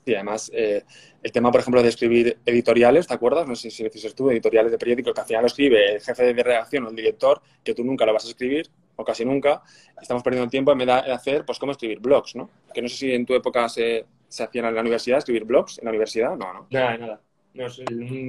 [0.04, 0.82] Sí, además, eh,
[1.22, 3.46] el tema, por ejemplo, de escribir editoriales, ¿te acuerdas?
[3.46, 6.34] No sé si dices tú, editoriales de periódico, que al final lo escribe el jefe
[6.34, 9.62] de redacción o el director, que tú nunca lo vas a escribir, o casi nunca.
[10.02, 12.50] Estamos perdiendo tiempo en vez de hacer, pues, cómo escribir blogs, ¿no?
[12.74, 15.78] Que no sé si en tu época se, se hacían en la universidad, escribir blogs
[15.78, 16.66] en la universidad, no, ¿no?
[16.70, 17.20] Nada, nada.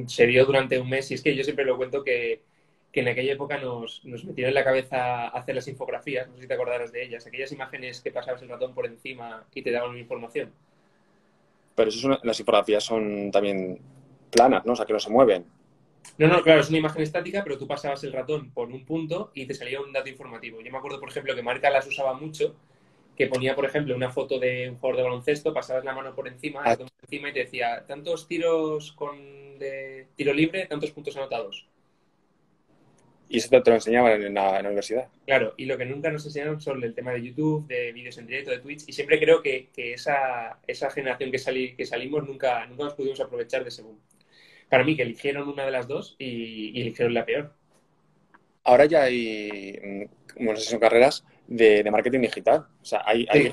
[0.07, 2.43] se dio durante un mes y es que yo siempre lo cuento que,
[2.91, 6.43] que en aquella época nos, nos, metieron en la cabeza hacer las infografías, no sé
[6.43, 9.71] si te acordarás de ellas, aquellas imágenes que pasabas el ratón por encima y te
[9.71, 10.53] daban una información.
[11.73, 13.79] Pero eso las infografías son también
[14.29, 14.73] planas, ¿no?
[14.73, 15.43] O sea, que no se mueven.
[16.19, 19.31] No, no, claro, es una imagen estática, pero tú pasabas el ratón por un punto
[19.33, 20.61] y te salía un dato informativo.
[20.61, 22.55] Yo me acuerdo, por ejemplo, que Marca las usaba mucho,
[23.15, 26.27] que ponía, por ejemplo, una foto de un jugador de baloncesto, pasabas la mano por
[26.27, 26.77] encima, ah.
[27.03, 31.67] encima y te decía tantos tiros con de tiro libre, tantos puntos anotados.
[33.27, 35.07] Y eso te lo enseñaban en la, universidad.
[35.25, 38.27] Claro, y lo que nunca nos enseñaron son el tema de YouTube, de vídeos en
[38.27, 42.65] directo, de Twitch, y siempre creo que, esa, esa, generación que, salí, que salimos nunca,
[42.67, 43.99] nunca nos pudimos aprovechar de ese boom.
[44.69, 47.51] Para mí, que eligieron una de las dos y, eligieron la peor.
[48.63, 52.65] Ahora ya hay, como no sé si son carreras, de, marketing digital.
[52.81, 53.51] O sea, hay, hay,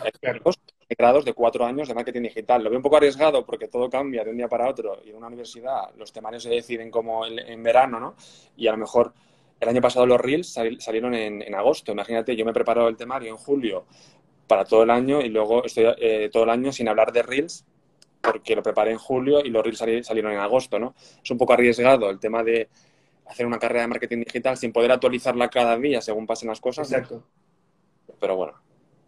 [0.98, 2.62] grados de cuatro años de marketing digital.
[2.62, 5.16] Lo veo un poco arriesgado porque todo cambia de un día para otro y en
[5.16, 8.14] una universidad los temarios se deciden como en verano, ¿no?
[8.56, 9.12] Y a lo mejor
[9.62, 11.92] el año pasado los Reels salieron en, agosto.
[11.92, 13.86] Imagínate, yo me preparo el temario en julio
[14.48, 17.64] para todo el año y luego estoy eh, todo el año sin hablar de Reels
[18.20, 20.96] porque lo preparé en julio y los Reels salieron en agosto, ¿no?
[21.22, 22.68] Es un poco arriesgado el tema de
[23.24, 26.90] hacer una carrera de marketing digital sin poder actualizarla cada día según pasen las cosas.
[26.90, 27.22] Exacto.
[28.22, 28.52] Pero bueno.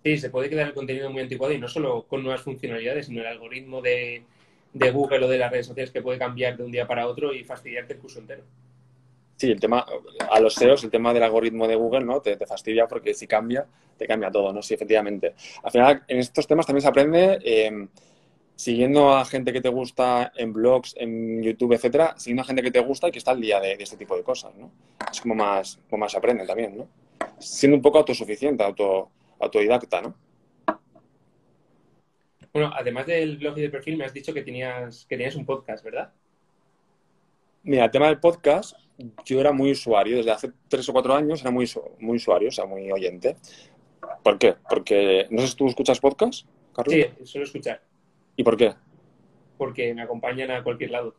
[0.03, 3.21] Sí, se puede quedar el contenido muy anticuado y no solo con nuevas funcionalidades, sino
[3.21, 4.25] el algoritmo de,
[4.73, 7.33] de Google o de las redes sociales que puede cambiar de un día para otro
[7.33, 8.43] y fastidiarte el curso entero.
[9.37, 9.87] Sí, el tema,
[10.31, 12.21] a los SEOs, el tema del algoritmo de Google, ¿no?
[12.21, 14.63] Te, fastidia porque si cambia, te cambia todo, ¿no?
[14.63, 15.35] Sí, efectivamente.
[15.63, 17.89] Al final, en estos temas también se aprende em,
[18.57, 22.73] siguiendo a gente que te gusta en blogs, en YouTube, etcétera, siguiendo a gente que
[22.73, 24.73] te gusta y que está al día de, este tipo de cosas, ¿no?
[25.11, 27.04] Es como más, como más se aprende también, ¿no?
[27.39, 29.11] Siendo un poco autosuficiente, auto,
[29.41, 30.15] autodidacta, ¿no?
[32.53, 35.45] Bueno, además del blog y del perfil, me has dicho que tenías, que tenías un
[35.45, 36.13] podcast, ¿verdad?
[37.65, 38.77] Mira, el tema del podcast,
[39.25, 41.69] yo era muy usuario, desde hace tres o cuatro años era muy,
[41.99, 43.37] muy usuario, o sea, muy oyente.
[44.23, 44.55] ¿Por qué?
[44.69, 46.95] Porque, no sé si tú escuchas podcast, Carlos.
[46.95, 47.83] Sí, suelo escuchar.
[48.37, 48.75] ¿Y por qué?
[49.59, 51.17] Porque me acompañan a cualquier lado.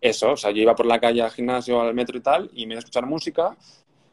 [0.00, 2.66] Eso, o sea, yo iba por la calle al gimnasio, al metro y tal, y
[2.66, 3.56] me iba a escuchar música,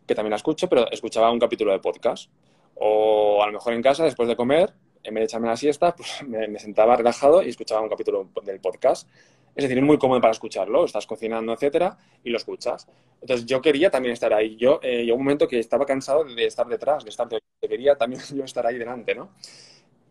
[0.06, 2.30] que también la escucho, pero escuchaba un capítulo de podcast.
[2.76, 5.96] O a lo mejor en casa, después de comer, en vez de echarme la siesta,
[5.96, 9.08] pues me, sentaba relajado y escuchaba un capítulo del podcast.
[9.56, 12.88] Es decir, es muy cómodo para escucharlo, estás cocinando, etcétera, y lo escuchas.
[13.22, 14.58] Entonces, yo quería también estar ahí.
[14.58, 17.28] Yo, eh, llegó un momento que estaba cansado de estar detrás, de estar,
[17.62, 19.30] quería también yo estar ahí delante, ¿no?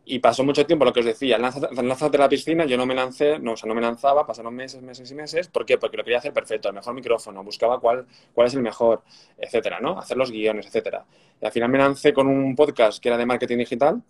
[0.06, 2.94] Y pasó mucho tiempo, lo que os decía, lánzate a la piscina, yo no me
[2.94, 5.48] lancé, no, o sea, no me lanzaba, pasaron meses, meses y meses.
[5.48, 5.78] ¿Por qué?
[5.78, 9.02] Porque lo quería hacer perfecto, el mejor micrófono, buscaba cuál, cuál es el mejor,
[9.38, 9.98] etcétera, ¿no?
[9.98, 11.06] Hacer los guiones, etcétera.
[11.40, 14.02] Y al final me lancé con un podcast que era de marketing digital,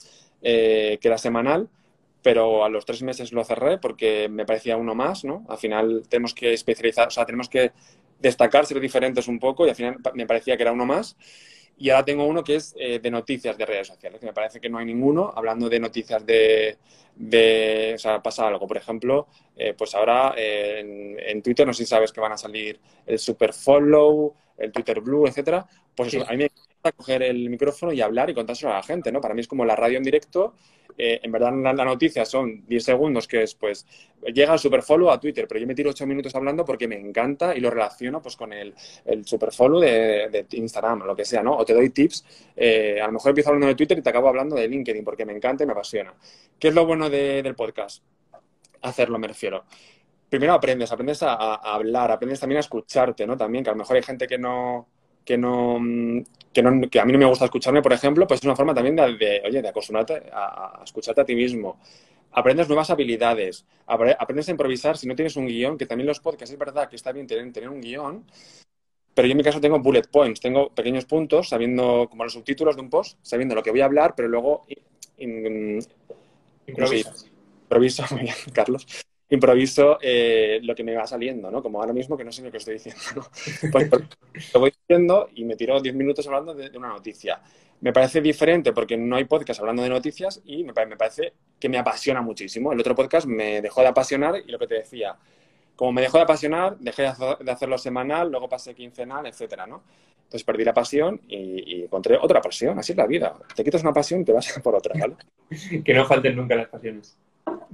[0.42, 1.68] eh, que era semanal,
[2.22, 5.44] pero a los tres meses lo cerré porque me parecía uno más, ¿no?
[5.48, 7.72] Al final tenemos que especializar, o sea, tenemos que
[8.18, 11.16] destacar, ser diferentes un poco y al final me parecía que era uno más.
[11.76, 14.60] Y ahora tengo uno que es eh, de noticias de redes sociales, que me parece
[14.60, 16.78] que no hay ninguno, hablando de noticias de,
[17.16, 18.66] de o sea, pasa algo.
[18.66, 22.38] Por ejemplo, eh, pues ahora eh, en, Twitter, no sé si sabes que van a
[22.38, 25.66] salir el Super Follow, el Twitter Blue, etcétera.
[25.94, 26.50] Pues eso, a mí me
[26.84, 29.20] encanta coger el micrófono y hablar y contárselo a la gente, ¿no?
[29.20, 30.54] Para mí es como la radio en directo
[30.96, 33.86] eh, en verdad la, noticia son 10 segundos, que es, pues,
[34.32, 37.56] llega el superfollow a Twitter, pero yo me tiro 8 minutos hablando porque me encanta
[37.56, 38.74] y lo relaciono, pues, con el,
[39.04, 41.56] el superfollow de, de Instagram o lo que sea, ¿no?
[41.56, 42.24] O te doy tips.
[42.56, 45.24] Eh, a lo mejor empiezo hablando de Twitter y te acabo hablando de LinkedIn porque
[45.24, 46.14] me encanta y me apasiona.
[46.58, 48.02] ¿Qué es lo bueno del podcast?
[48.82, 49.64] Hacerlo, me refiero
[50.26, 53.36] primero aprendes, aprendes a, a, hablar, aprendes también a escucharte, ¿no?
[53.36, 54.88] También, que a lo mejor hay gente que no,
[55.24, 55.78] que no,
[56.52, 58.74] que no, que a mí no me gusta escucharme, por ejemplo, pues es una forma
[58.74, 61.78] también de, oye, de acostumbrarte a, escucharte a ti mismo.
[62.32, 66.52] Aprendes nuevas habilidades, aprendes a improvisar si no tienes un guion, que también los podcasts
[66.52, 68.24] es verdad que está bien tener, tener un guion,
[69.14, 72.74] pero yo en mi caso tengo bullet points, tengo pequeños puntos, sabiendo como los subtítulos
[72.74, 74.66] de un post, sabiendo lo que voy a hablar, pero luego
[76.66, 77.10] improviso.
[77.62, 78.86] Improviso, muy bien, Carlos
[79.34, 81.62] improviso eh, lo que me va saliendo, ¿no?
[81.62, 83.22] Como ahora mismo que no sé lo que estoy diciendo, ¿no?
[83.72, 84.02] Pues, pues,
[84.52, 87.40] lo voy diciendo y me tiro 10 minutos hablando de, una noticia.
[87.80, 91.68] Me parece diferente porque no hay podcast hablando de noticias y me, me, parece que
[91.68, 92.72] me apasiona muchísimo.
[92.72, 95.16] El otro podcast me dejó de apasionar y lo que te decía,
[95.76, 99.82] como me dejó de apasionar, dejé de hacerlo semanal, luego pasé quincenal, etcétera, ¿no?
[100.24, 102.78] Entonces perdí la pasión y, encontré otra pasión.
[102.78, 103.34] Así es la vida.
[103.54, 105.14] Te quitas una pasión y te vas por otra, ¿vale?
[105.84, 107.16] que no falten nunca las pasiones.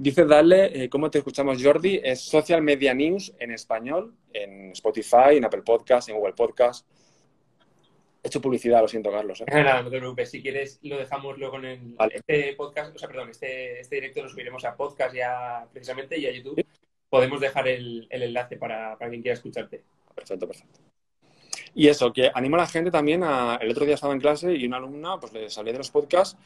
[0.01, 2.01] Dice Dale, eh, ¿cómo te escuchamos, Jordi?
[2.03, 6.87] Es Social Media News en español, en Spotify, en Apple Podcast, en Google Podcast.
[8.23, 9.41] He hecho publicidad, lo siento, Carlos.
[9.41, 9.45] ¿eh?
[9.47, 10.31] Nada, no te preocupes.
[10.31, 14.23] Si quieres, lo dejamos luego en el, este podcast, o sea, perdón, este, este directo
[14.23, 16.65] lo subiremos a podcast ya precisamente y a YouTube.
[17.07, 19.83] Podemos dejar el, enlace para, para, quien quiera escucharte.
[20.15, 20.79] Perfecto, perfecto.
[21.75, 23.59] Y eso, que animo a la gente también a...
[23.61, 26.37] El otro día estaba en clase y una alumna, pues le salí de los podcasts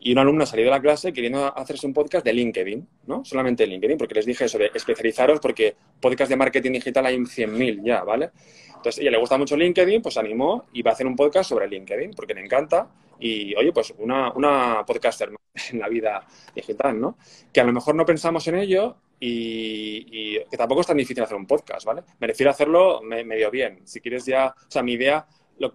[0.00, 3.24] y una alumna salió de la clase queriendo hacerse un podcast de LinkedIn, ¿no?
[3.24, 7.16] Solamente de LinkedIn, porque les dije eso de especializaros porque podcast de marketing digital hay
[7.16, 8.30] 100.000 ya, ¿vale?
[8.68, 11.66] Entonces, ella le gusta mucho LinkedIn, pues animó y va a hacer un podcast sobre
[11.68, 12.88] LinkedIn porque le encanta
[13.18, 15.30] y, oye, pues una, una podcaster
[15.72, 17.18] en la vida digital, ¿no?
[17.52, 21.36] Que a lo mejor no pensamos en ello y, que tampoco es tan difícil hacer
[21.36, 22.02] un podcast, ¿vale?
[22.20, 23.80] Me refiero a hacerlo medio bien.
[23.84, 25.26] Si quieres ya, o sea, mi idea,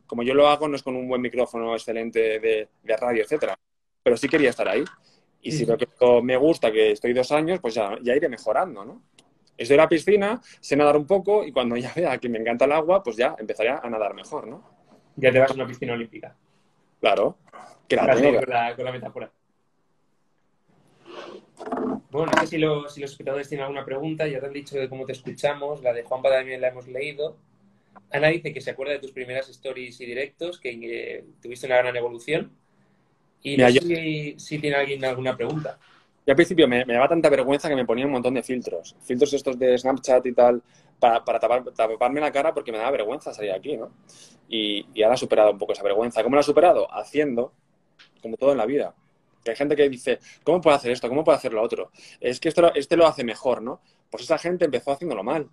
[0.05, 3.57] como yo lo hago, no es con un buen micrófono excelente de, de radio, etcétera
[4.03, 4.83] pero sí quería estar ahí.
[5.41, 5.87] Y si veo que
[6.21, 9.03] me gusta, que estoy dos años, pues ya, ya iré mejorando, ¿no?
[9.57, 12.65] Estoy en la piscina, sé nadar un poco y cuando ya vea que me encanta
[12.65, 14.63] el agua, pues ya empezaré a nadar mejor, ¿no?
[15.15, 16.35] Ya te vas a una piscina olímpica.
[16.99, 17.37] Claro.
[17.87, 18.39] Que la tengo.
[18.39, 19.31] Con, la, con la metáfora.
[22.09, 25.05] Bueno, no sé si, los espectadores tienen alguna pregunta, ya te han dicho de cómo
[25.05, 27.37] te escuchamos, la de Juanpa también la hemos leído.
[28.11, 31.77] Ana dice que se acuerda de tus primeras stories y directos, que eh, tuviste una
[31.77, 32.51] gran evolución.
[33.43, 35.77] Y no sé si, tiene alguien alguna pregunta.
[36.25, 38.95] Yo al principio me, daba tanta vergüenza que me ponía un montón de filtros.
[39.01, 40.61] Filtros estos de Snapchat y tal,
[40.99, 43.91] para, para taparme la cara porque me daba vergüenza salir aquí, ¿no?
[44.47, 46.21] Y, y ahora he superado un poco esa vergüenza.
[46.21, 46.87] ¿Cómo la he superado?
[46.93, 47.53] Haciendo,
[48.21, 48.93] como todo en la vida.
[49.43, 51.09] Que hay gente que dice, ¿cómo puedo hacer esto?
[51.09, 51.89] ¿Cómo puedo hacer lo otro?
[52.19, 53.81] Es que esto, este lo hace mejor, ¿no?
[54.11, 55.49] Pues esa gente empezó haciéndolo mal.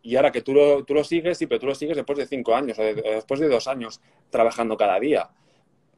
[0.00, 2.26] Y ahora que tú lo, tú lo sigues, sí, pero tú lo sigues después de
[2.26, 4.00] cinco años o después de dos años
[4.30, 5.28] trabajando cada día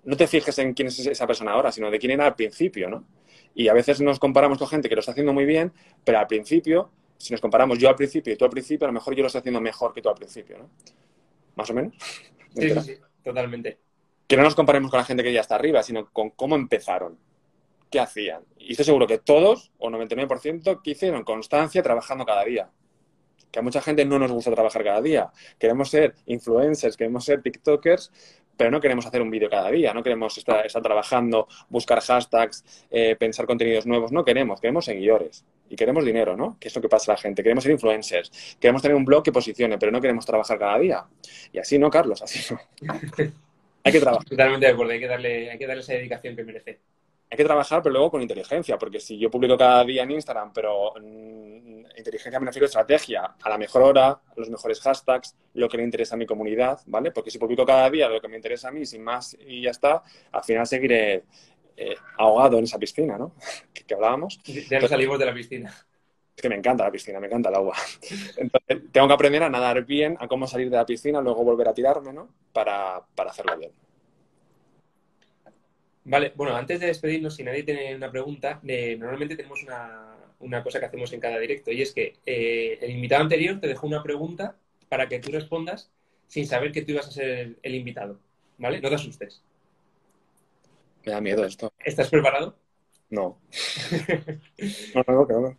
[0.04, 2.88] no te fijes en quién es esa persona ahora, sino de quién era al principio,
[2.88, 3.04] ¿no?
[3.54, 5.72] Y a veces nos comparamos con gente que lo está haciendo muy bien,
[6.04, 8.94] pero al principio, si nos comparamos yo al principio y tú al principio, a lo
[8.94, 10.70] mejor yo lo estoy haciendo mejor que tú al principio, ¿no?
[11.54, 11.94] Más o menos.
[12.54, 13.78] Sí, sí, sí, totalmente.
[14.26, 17.18] Que no nos comparemos con la gente que ya está arriba, sino con cómo empezaron,
[17.90, 18.42] qué hacían.
[18.58, 22.70] Y estoy seguro que todos, o 99%, que hicieron constancia trabajando cada día
[23.54, 25.30] que a mucha gente no nos gusta trabajar cada día.
[25.60, 28.10] Queremos ser influencers, queremos ser TikTokers,
[28.56, 33.16] pero no queremos hacer un vídeo cada día, no queremos estar, trabajando, buscar hashtags, eh,
[33.16, 36.56] pensar contenidos nuevos, no queremos, queremos seguidores y queremos dinero, ¿no?
[36.60, 37.42] Que es lo que pasa a la gente.
[37.42, 41.04] Queremos ser influencers, queremos tener un blog que posicione, pero no queremos trabajar cada día.
[41.52, 42.60] Y así no, Carlos, así no.
[43.84, 44.28] hay que trabajar.
[44.28, 46.80] Totalmente de acuerdo, hay que darle, hay que darle esa dedicación que merece
[47.34, 50.52] hay que trabajar, pero luego con inteligencia, porque si yo publico cada día en Instagram,
[50.52, 55.68] pero mm, inteligencia me refiero a estrategia, a la mejor hora, los mejores hashtags, lo
[55.68, 57.10] que le interesa a mi comunidad, ¿vale?
[57.10, 59.70] Porque si publico cada día lo que me interesa a mí, sin más y ya
[59.70, 61.24] está, al final seguiré
[61.76, 63.34] eh, ahogado en esa piscina, ¿no?
[63.74, 64.40] que, hablábamos.
[64.70, 65.74] Ya no salimos de la piscina.
[66.36, 67.76] Es que me encanta la piscina, me encanta el agua.
[68.36, 71.66] Entonces, tengo que aprender a nadar bien, a cómo salir de la piscina, luego volver
[71.66, 72.28] a tirarme, ¿no?
[72.52, 73.72] Para, para hacerlo bien.
[76.04, 80.78] Vale, bueno, antes de despedirnos, si nadie tiene una pregunta, eh, normalmente tenemos una, cosa
[80.78, 84.02] que hacemos en cada directo y es que eh, el invitado anterior te dejó una
[84.02, 84.56] pregunta
[84.90, 85.90] para que tú respondas
[86.26, 88.20] sin saber que tú ibas a ser el, invitado,
[88.58, 88.80] ¿vale?
[88.80, 89.42] No te asustes.
[91.06, 91.72] Me da miedo esto.
[91.82, 92.56] ¿Estás preparado?
[93.08, 93.38] No.
[94.94, 95.56] no, no, no.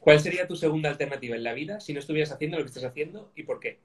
[0.00, 2.84] ¿Cuál sería tu segunda alternativa en la vida si no estuvieras haciendo lo que estás
[2.84, 3.78] haciendo y por qué?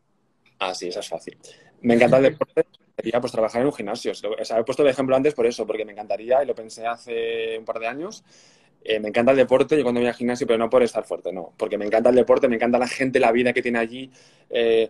[0.59, 1.38] Ah, sí, esa es fácil.
[1.82, 2.65] Me encanta el deporte,
[2.98, 4.12] Quería pues trabajar en un gimnasio.
[4.12, 6.88] O sea, he puesto el ejemplo antes por eso, porque me encantaría, y lo pensé
[6.88, 8.24] hace un par de años,
[8.84, 11.32] eh, me encanta el deporte, yo cuando voy al gimnasio, pero no por estar fuerte,
[11.32, 14.10] no, porque me encanta el deporte, me encanta la gente, la vida que tiene allí,
[14.50, 14.89] eh,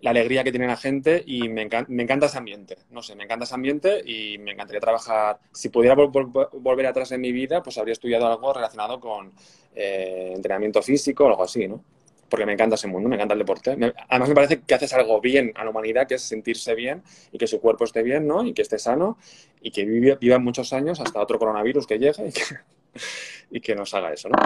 [0.00, 3.44] la alegría que tiene la gente y me, encanta ese ambiente, no sé, me encanta
[3.44, 7.92] ese ambiente y me encantaría trabajar, si pudiera volver atrás en mi vida, pues habría
[7.92, 9.32] estudiado algo relacionado con
[9.74, 11.82] eh, entrenamiento físico o algo así, ¿no?
[12.30, 13.76] Porque me encanta ese mundo, me encanta el deporte.
[14.08, 17.02] además me parece que haces algo bien a la humanidad, que es sentirse bien
[17.32, 18.44] y que su cuerpo esté bien, ¿no?
[18.44, 19.18] Y que esté sano
[19.60, 22.32] y que viva, muchos años hasta otro coronavirus que llegue
[23.50, 24.36] y que, nos haga eso, ¿no?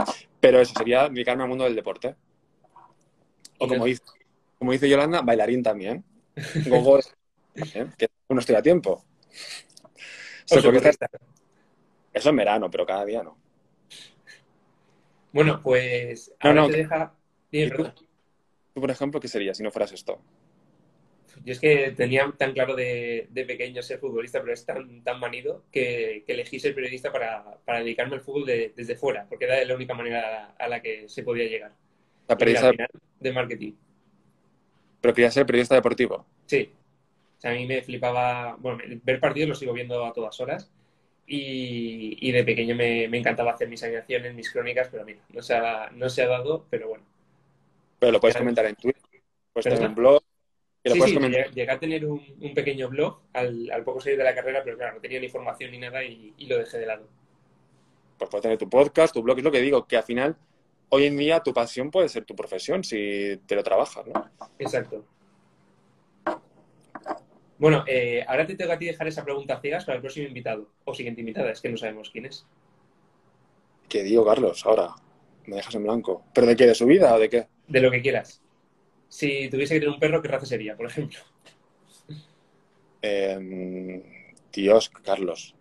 [0.40, 2.16] Pero eso sería dedicarme al mundo del deporte.
[3.58, 4.02] O como dice,
[4.58, 6.02] como dice Yolanda, bailarín también.
[6.66, 6.98] Gogo
[7.54, 7.86] ¿eh?
[7.96, 9.04] que no estoy a tiempo.
[12.12, 13.36] eso en verano, pero cada día no.
[15.32, 17.14] Bueno, pues No, ahora no, te que- deja...
[17.54, 17.84] Dime, ¿Y tú?
[18.74, 20.20] por ejemplo, ¿qué sería si no fueras esto?
[21.44, 25.18] Yo es que tenía tan claro de, de pequeño ser futbolista, pero es tan, tan
[25.20, 29.44] manido que, que elegí ser periodista para, para dedicarme al fútbol de- desde fuera, porque
[29.46, 31.72] era la única manera a la que se podía llegar.
[32.38, 32.88] Mira, periodista de- final,
[33.20, 33.72] de marketing.
[35.00, 36.26] pero querías ser periodista deportivo.
[36.46, 36.70] Sí.
[37.38, 40.72] O sea, a mí me flipaba, bueno, ver partidos lo sigo viendo a todas horas
[41.26, 45.42] y, y de pequeño me, me encantaba hacer mis animaciones, mis crónicas, pero mira, no
[45.42, 47.04] se ha, no se ha dado, pero bueno.
[48.04, 49.02] Pero lo puedes comentar en Twitter,
[49.50, 50.22] puedes tener un blog,
[50.84, 51.30] lo Sí, sí, comentar.
[51.44, 54.60] llegué, llegué a tener un, un pequeño blog al, al poco salir de la carrera,
[54.62, 57.08] pero claro, no tenía ni formación ni nada y, y lo dejé de lado.
[58.18, 60.36] Pues puedes tener tu podcast, tu blog, es lo que digo, que al final,
[60.90, 64.30] hoy en día, tu pasión puede ser tu profesión si te lo trabajas, ¿no?
[64.58, 65.06] Exacto.
[67.56, 70.68] Bueno, eh, ahora te tengo a ti dejar esa pregunta ciegas para el próximo invitado
[70.84, 72.46] o siguiente invitada, es que no sabemos quién es.
[73.88, 74.66] ¿Qué digo, Carlos?
[74.66, 74.90] Ahora,
[75.46, 76.24] me dejas en blanco.
[76.34, 76.66] ¿Pero de qué?
[76.66, 77.46] ¿De su vida o de qué?
[77.68, 78.40] De lo que quieras.
[79.08, 81.18] Si tuviese que tener un perro, ¿qué raza sería, por ejemplo?
[83.02, 84.02] Eh,
[84.52, 85.54] Dios, Carlos.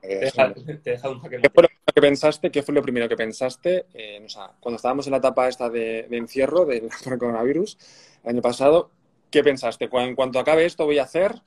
[0.00, 1.50] Te en dejado, te he dejado un ¿Qué mate.
[1.50, 2.50] fue lo primero que pensaste?
[2.50, 3.86] ¿Qué fue lo primero que pensaste?
[3.94, 6.88] eh, o sea, cuando estábamos en la etapa esta de, de encierro del
[7.18, 7.78] coronavirus
[8.24, 8.90] el año pasado,
[9.30, 9.88] ¿qué pensaste?
[9.92, 11.42] En cuanto acabe esto voy a hacer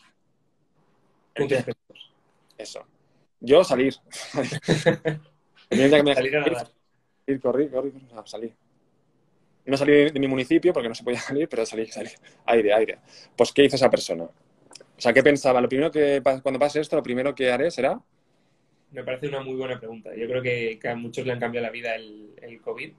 [2.58, 2.86] eso.
[3.40, 3.96] Yo salir.
[5.70, 6.68] Salir a nadar.
[7.26, 8.56] salir, corrí, corrí, corrí,
[9.70, 10.12] no, salí.
[10.12, 12.10] De, mi municipio porque no se podía salir, pero salí, salí.
[12.46, 13.00] Aire, aire.
[13.36, 14.24] Pues, ¿qué hizo esa persona?
[14.26, 15.62] O sea, ¿qué pensaba?
[15.62, 18.02] Lo primero que, cuando pase esto, lo primero que haré será
[18.92, 20.16] Me parece una muy buena pregunta.
[20.16, 22.94] Yo creo que, que a muchos le han cambiado la vida el, el COVID.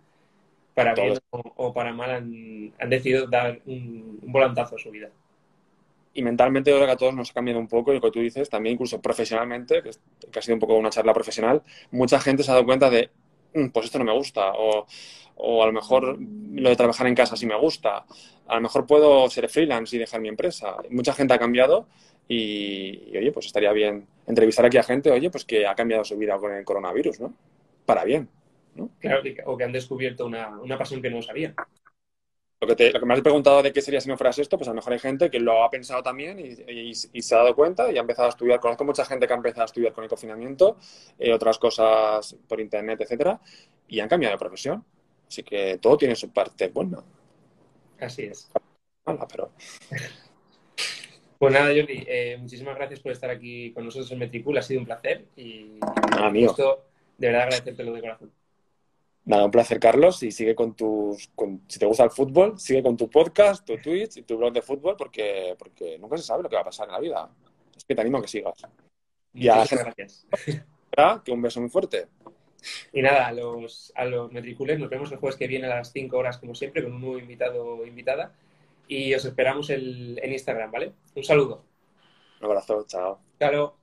[0.74, 4.90] Para bien o, o para mal han, han decidido dar un, un volantazo a su
[4.92, 5.10] vida.
[6.12, 8.10] y mentalmente yo creo que a todos nos ha cambiado un poco y lo que
[8.10, 10.00] tú dices, también incluso profesionalmente, que, es-
[10.30, 13.10] que ha sido un poco una charla profesional, mucha gente se ha dado cuenta de,
[13.10, 13.29] "Mm,
[13.72, 14.86] pues esto no me gusta, o,
[15.36, 16.18] o a lo mejor
[16.54, 18.04] lo de trabajar en casa sí me gusta,
[18.46, 20.76] a lo mejor puedo ser freelance y dejar mi empresa.
[20.90, 21.86] Mucha gente ha cambiado
[22.28, 26.16] y, oye, pues estaría bien entrevistar aquí a gente, oye, pues que ha cambiado su
[26.16, 27.34] vida con el coronavirus, ¿no?
[27.86, 28.28] Para bien.
[29.02, 31.54] Claro, que- o que han descubierto una, una pasión que no sabían.
[32.60, 34.58] Lo que, te- lo que me has preguntado de qué sería si no fueras esto,
[34.58, 37.34] pues a lo mejor hay gente que lo ha pensado también y, y- y se
[37.34, 38.60] ha dado cuenta y ha empezado a estudiar.
[38.60, 40.76] Conozco mucha gente que ha empezado a estudiar con el confinamiento,
[41.18, 43.40] eh, otras cosas por internet, etcétera,
[43.88, 44.84] y han cambiado de profesión.
[45.26, 47.02] Así que todo tiene su parte buena,
[47.98, 48.50] Así es.
[49.06, 49.50] mala, pero
[51.38, 54.58] Pues nada, Jordi, eh, muchísimas gracias por estar aquí con nosotros en Metricool.
[54.58, 55.78] Ha sido un placer y
[56.10, 56.48] Nada, mío.
[56.48, 56.84] gusto
[57.16, 58.32] de verdad agradecértelo de corazón.
[59.24, 62.82] Nada, un placer, Carlos, y sigue con tus, con- si te gusta el fútbol, sigue
[62.82, 66.42] con tu podcast, tu Twitch y tu blog de fútbol, porque, porque nunca se sabe
[66.42, 67.30] lo que va a pasar en la vida.
[67.76, 68.54] Es que te animo a que sigas.
[69.32, 70.26] Ya, Muchísimas gracias.
[70.96, 71.22] ¿Verdad?
[71.22, 72.08] Que un beso muy fuerte.
[72.92, 75.92] Y nada, a los, a los Metriculers nos vemos el jueves que viene a las
[75.92, 78.34] 5 horas, como siempre, con un nuevo invitado o invitada.
[78.88, 80.92] Y os esperamos el- en Instagram, ¿vale?
[81.14, 81.64] Un saludo.
[82.40, 83.20] Un abrazo, chao.
[83.38, 83.76] Chao.